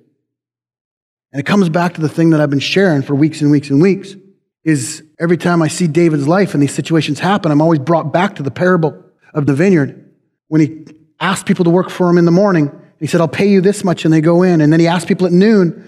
And 1.31 1.39
it 1.39 1.45
comes 1.47 1.67
back 1.69 1.95
to 1.95 2.01
the 2.01 2.09
thing 2.09 2.29
that 2.29 2.39
I've 2.39 2.51
been 2.51 2.59
sharing 2.59 3.01
for 3.01 3.15
weeks 3.15 3.41
and 3.41 3.49
weeks 3.49 3.71
and 3.71 3.81
weeks 3.81 4.15
is 4.63 5.03
every 5.19 5.37
time 5.37 5.61
I 5.61 5.67
see 5.67 5.87
David's 5.87 6.27
life 6.27 6.53
and 6.53 6.61
these 6.61 6.73
situations 6.73 7.19
happen, 7.19 7.51
I'm 7.51 7.61
always 7.61 7.79
brought 7.79 8.13
back 8.13 8.35
to 8.35 8.43
the 8.43 8.51
parable 8.51 9.03
of 9.33 9.47
the 9.47 9.53
vineyard 9.53 10.11
when 10.47 10.61
he 10.61 10.85
asked 11.19 11.45
people 11.45 11.65
to 11.65 11.71
work 11.71 11.89
for 11.89 12.09
him 12.09 12.17
in 12.17 12.25
the 12.25 12.31
morning. 12.31 12.71
He 12.99 13.07
said, 13.07 13.19
I'll 13.19 13.27
pay 13.27 13.47
you 13.47 13.59
this 13.59 13.83
much, 13.83 14.05
and 14.05 14.13
they 14.13 14.21
go 14.21 14.43
in. 14.43 14.61
And 14.61 14.71
then 14.71 14.79
he 14.79 14.87
asked 14.87 15.07
people 15.07 15.25
at 15.25 15.33
noon, 15.33 15.85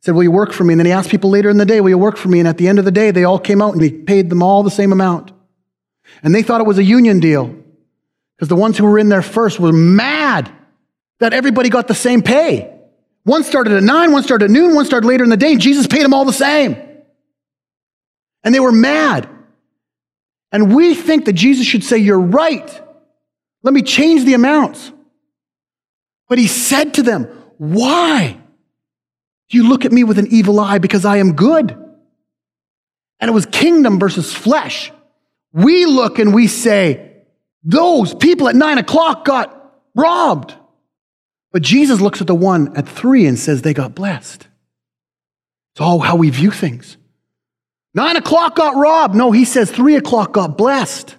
said, 0.00 0.14
Will 0.14 0.22
you 0.22 0.30
work 0.30 0.52
for 0.52 0.64
me? 0.64 0.72
And 0.72 0.80
then 0.80 0.86
he 0.86 0.92
asked 0.92 1.10
people 1.10 1.30
later 1.30 1.48
in 1.48 1.56
the 1.56 1.66
day, 1.66 1.80
Will 1.80 1.90
you 1.90 1.98
work 1.98 2.16
for 2.16 2.28
me? 2.28 2.38
And 2.38 2.48
at 2.48 2.58
the 2.58 2.68
end 2.68 2.78
of 2.78 2.84
the 2.84 2.90
day, 2.90 3.10
they 3.10 3.24
all 3.24 3.38
came 3.38 3.62
out 3.62 3.74
and 3.74 3.82
he 3.82 3.90
paid 3.90 4.30
them 4.30 4.42
all 4.42 4.62
the 4.62 4.70
same 4.70 4.92
amount. 4.92 5.32
And 6.22 6.34
they 6.34 6.42
thought 6.42 6.60
it 6.60 6.66
was 6.66 6.78
a 6.78 6.84
union 6.84 7.20
deal. 7.20 7.54
Because 8.36 8.48
the 8.48 8.56
ones 8.56 8.78
who 8.78 8.84
were 8.84 8.98
in 8.98 9.08
there 9.08 9.22
first 9.22 9.60
were 9.60 9.72
mad 9.72 10.50
that 11.18 11.34
everybody 11.34 11.68
got 11.68 11.88
the 11.88 11.94
same 11.94 12.22
pay. 12.22 12.74
One 13.24 13.44
started 13.44 13.74
at 13.74 13.82
nine, 13.82 14.12
one 14.12 14.22
started 14.22 14.46
at 14.46 14.50
noon, 14.50 14.74
one 14.74 14.86
started 14.86 15.06
later 15.06 15.24
in 15.24 15.30
the 15.30 15.36
day, 15.36 15.52
and 15.52 15.60
Jesus 15.60 15.86
paid 15.86 16.02
them 16.02 16.14
all 16.14 16.24
the 16.24 16.32
same. 16.32 16.76
And 18.42 18.54
they 18.54 18.60
were 18.60 18.72
mad. 18.72 19.28
And 20.50 20.74
we 20.74 20.94
think 20.94 21.26
that 21.26 21.34
Jesus 21.34 21.66
should 21.66 21.84
say, 21.84 21.98
You're 21.98 22.18
right. 22.18 22.82
Let 23.62 23.74
me 23.74 23.82
change 23.82 24.24
the 24.24 24.34
amounts. 24.34 24.90
But 26.28 26.38
he 26.38 26.46
said 26.46 26.94
to 26.94 27.02
them, 27.02 27.24
Why 27.58 28.40
you 29.54 29.68
look 29.68 29.84
at 29.84 29.92
me 29.92 30.04
with 30.04 30.18
an 30.18 30.28
evil 30.28 30.60
eye 30.60 30.78
because 30.78 31.04
I 31.04 31.16
am 31.18 31.34
good? 31.34 31.70
And 33.20 33.28
it 33.28 33.32
was 33.32 33.46
kingdom 33.46 33.98
versus 33.98 34.32
flesh. 34.32 34.92
We 35.52 35.86
look 35.86 36.18
and 36.18 36.32
we 36.34 36.46
say, 36.46 37.24
those 37.62 38.14
people 38.14 38.48
at 38.48 38.56
nine 38.56 38.78
o'clock 38.78 39.24
got 39.24 39.74
robbed. 39.94 40.54
But 41.52 41.62
Jesus 41.62 42.00
looks 42.00 42.20
at 42.20 42.26
the 42.26 42.34
one 42.34 42.76
at 42.76 42.88
three 42.88 43.26
and 43.26 43.38
says 43.38 43.62
they 43.62 43.74
got 43.74 43.94
blessed. 43.94 44.46
It's 45.74 45.80
all 45.80 45.98
how 45.98 46.16
we 46.16 46.30
view 46.30 46.50
things. 46.50 46.96
Nine 47.92 48.16
o'clock 48.16 48.54
got 48.54 48.76
robbed. 48.76 49.14
No, 49.14 49.32
he 49.32 49.44
says 49.44 49.70
three 49.70 49.96
o'clock 49.96 50.32
got 50.32 50.56
blessed. 50.56 51.16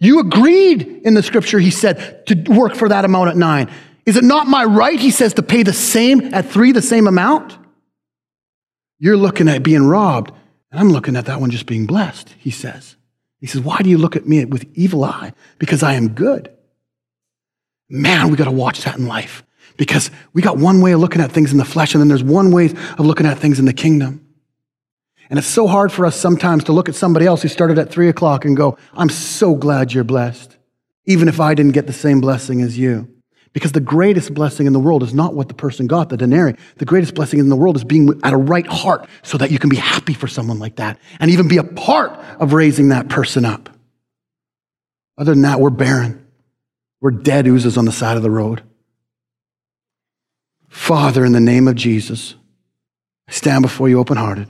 You 0.00 0.20
agreed 0.20 0.82
in 1.04 1.14
the 1.14 1.22
scripture, 1.22 1.58
he 1.58 1.70
said, 1.70 2.26
to 2.26 2.34
work 2.48 2.74
for 2.74 2.88
that 2.88 3.04
amount 3.04 3.30
at 3.30 3.36
nine. 3.36 3.70
Is 4.04 4.16
it 4.16 4.24
not 4.24 4.48
my 4.48 4.64
right, 4.64 4.98
he 4.98 5.10
says, 5.10 5.34
to 5.34 5.42
pay 5.42 5.62
the 5.62 5.72
same 5.72 6.34
at 6.34 6.46
three, 6.46 6.72
the 6.72 6.82
same 6.82 7.06
amount? 7.06 7.56
You're 8.98 9.16
looking 9.16 9.48
at 9.48 9.62
being 9.62 9.86
robbed, 9.86 10.32
and 10.70 10.80
I'm 10.80 10.90
looking 10.90 11.16
at 11.16 11.26
that 11.26 11.40
one 11.40 11.50
just 11.50 11.66
being 11.66 11.86
blessed, 11.86 12.34
he 12.38 12.50
says. 12.50 12.96
He 13.40 13.46
says, 13.46 13.60
Why 13.60 13.78
do 13.78 13.90
you 13.90 13.98
look 13.98 14.16
at 14.16 14.26
me 14.26 14.44
with 14.44 14.66
evil 14.74 15.04
eye? 15.04 15.32
Because 15.58 15.82
I 15.82 15.94
am 15.94 16.10
good. 16.10 16.50
Man, 17.88 18.30
we 18.30 18.36
got 18.36 18.44
to 18.44 18.50
watch 18.50 18.84
that 18.84 18.96
in 18.96 19.06
life 19.06 19.44
because 19.76 20.10
we 20.32 20.42
got 20.42 20.58
one 20.58 20.80
way 20.80 20.92
of 20.92 21.00
looking 21.00 21.20
at 21.20 21.32
things 21.32 21.52
in 21.52 21.58
the 21.58 21.64
flesh, 21.64 21.94
and 21.94 22.00
then 22.00 22.08
there's 22.08 22.24
one 22.24 22.52
way 22.52 22.66
of 22.66 23.00
looking 23.00 23.26
at 23.26 23.38
things 23.38 23.58
in 23.58 23.64
the 23.64 23.72
kingdom. 23.72 24.26
And 25.30 25.38
it's 25.38 25.48
so 25.48 25.66
hard 25.66 25.90
for 25.90 26.06
us 26.06 26.14
sometimes 26.14 26.64
to 26.64 26.72
look 26.72 26.88
at 26.88 26.94
somebody 26.94 27.26
else 27.26 27.42
who 27.42 27.48
started 27.48 27.78
at 27.78 27.90
three 27.90 28.08
o'clock 28.08 28.44
and 28.44 28.56
go, 28.56 28.76
I'm 28.94 29.08
so 29.08 29.54
glad 29.54 29.92
you're 29.92 30.04
blessed, 30.04 30.56
even 31.06 31.26
if 31.26 31.40
I 31.40 31.54
didn't 31.54 31.72
get 31.72 31.86
the 31.86 31.92
same 31.92 32.20
blessing 32.20 32.60
as 32.60 32.78
you. 32.78 33.08
Because 33.52 33.72
the 33.72 33.80
greatest 33.80 34.32
blessing 34.32 34.66
in 34.66 34.72
the 34.72 34.80
world 34.80 35.02
is 35.02 35.12
not 35.12 35.34
what 35.34 35.48
the 35.48 35.54
person 35.54 35.86
got, 35.86 36.08
the 36.08 36.16
denarii. 36.16 36.56
The 36.76 36.84
greatest 36.86 37.14
blessing 37.14 37.38
in 37.38 37.50
the 37.50 37.56
world 37.56 37.76
is 37.76 37.84
being 37.84 38.18
at 38.22 38.32
a 38.32 38.36
right 38.36 38.66
heart 38.66 39.06
so 39.22 39.36
that 39.38 39.50
you 39.50 39.58
can 39.58 39.68
be 39.68 39.76
happy 39.76 40.14
for 40.14 40.26
someone 40.26 40.58
like 40.58 40.76
that 40.76 40.98
and 41.20 41.30
even 41.30 41.48
be 41.48 41.58
a 41.58 41.64
part 41.64 42.12
of 42.40 42.54
raising 42.54 42.88
that 42.88 43.08
person 43.10 43.44
up. 43.44 43.68
Other 45.18 45.32
than 45.32 45.42
that, 45.42 45.60
we're 45.60 45.70
barren. 45.70 46.26
We're 47.00 47.10
dead 47.10 47.44
Uzzahs 47.44 47.76
on 47.76 47.84
the 47.84 47.92
side 47.92 48.16
of 48.16 48.22
the 48.22 48.30
road. 48.30 48.62
Father, 50.68 51.24
in 51.24 51.32
the 51.32 51.40
name 51.40 51.68
of 51.68 51.74
Jesus, 51.74 52.34
I 53.28 53.32
stand 53.32 53.62
before 53.62 53.90
you 53.90 53.98
open 53.98 54.16
hearted. 54.16 54.48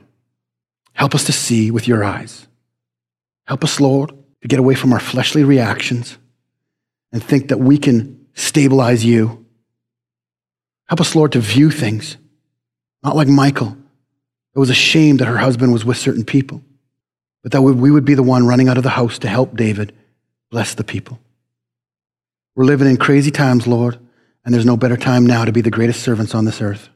Help 0.93 1.15
us 1.15 1.25
to 1.25 1.33
see 1.33 1.73
with 1.73 1.89
your 1.89 2.05
eyes. 2.05 2.47
Help 3.47 3.65
us, 3.65 3.81
Lord, 3.81 4.13
to 4.43 4.49
get 4.49 4.61
away 4.61 4.77
from 4.77 4.93
our 4.93 5.01
fleshly 5.01 5.43
reactions 5.43 6.19
and 7.11 7.23
think 7.23 7.49
that 7.49 7.59
we 7.59 7.77
can 7.77 8.22
stabilize 8.35 9.05
you. 9.05 9.45
Help 10.87 11.01
us, 11.01 11.15
Lord, 11.15 11.33
to 11.33 11.41
view 11.41 11.71
things, 11.71 12.17
not 13.03 13.17
like 13.17 13.29
Michal, 13.29 13.77
It 14.55 14.59
was 14.59 14.71
ashamed 14.71 15.21
that 15.21 15.29
her 15.29 15.39
husband 15.39 15.73
was 15.73 15.85
with 15.85 15.97
certain 15.97 16.25
people, 16.25 16.63
but 17.43 17.53
that 17.53 17.63
we 17.63 17.91
would 17.91 18.05
be 18.05 18.15
the 18.15 18.23
one 18.23 18.47
running 18.47 18.69
out 18.69 18.77
of 18.77 18.83
the 18.83 18.91
house 18.91 19.19
to 19.21 19.29
help 19.29 19.57
David 19.57 19.95
bless 20.51 20.75
the 20.75 20.85
people. 20.85 21.19
We're 22.55 22.67
living 22.67 22.89
in 22.89 22.99
crazy 22.99 23.31
times, 23.31 23.67
Lord, 23.67 23.99
and 24.45 24.53
there's 24.53 24.67
no 24.67 24.77
better 24.77 24.97
time 24.97 25.27
now 25.27 25.47
to 25.47 25.53
be 25.53 25.63
the 25.63 25.71
greatest 25.71 26.03
servants 26.03 26.35
on 26.35 26.45
this 26.45 26.61
earth. 26.61 26.91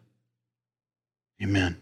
Amen. 1.43 1.79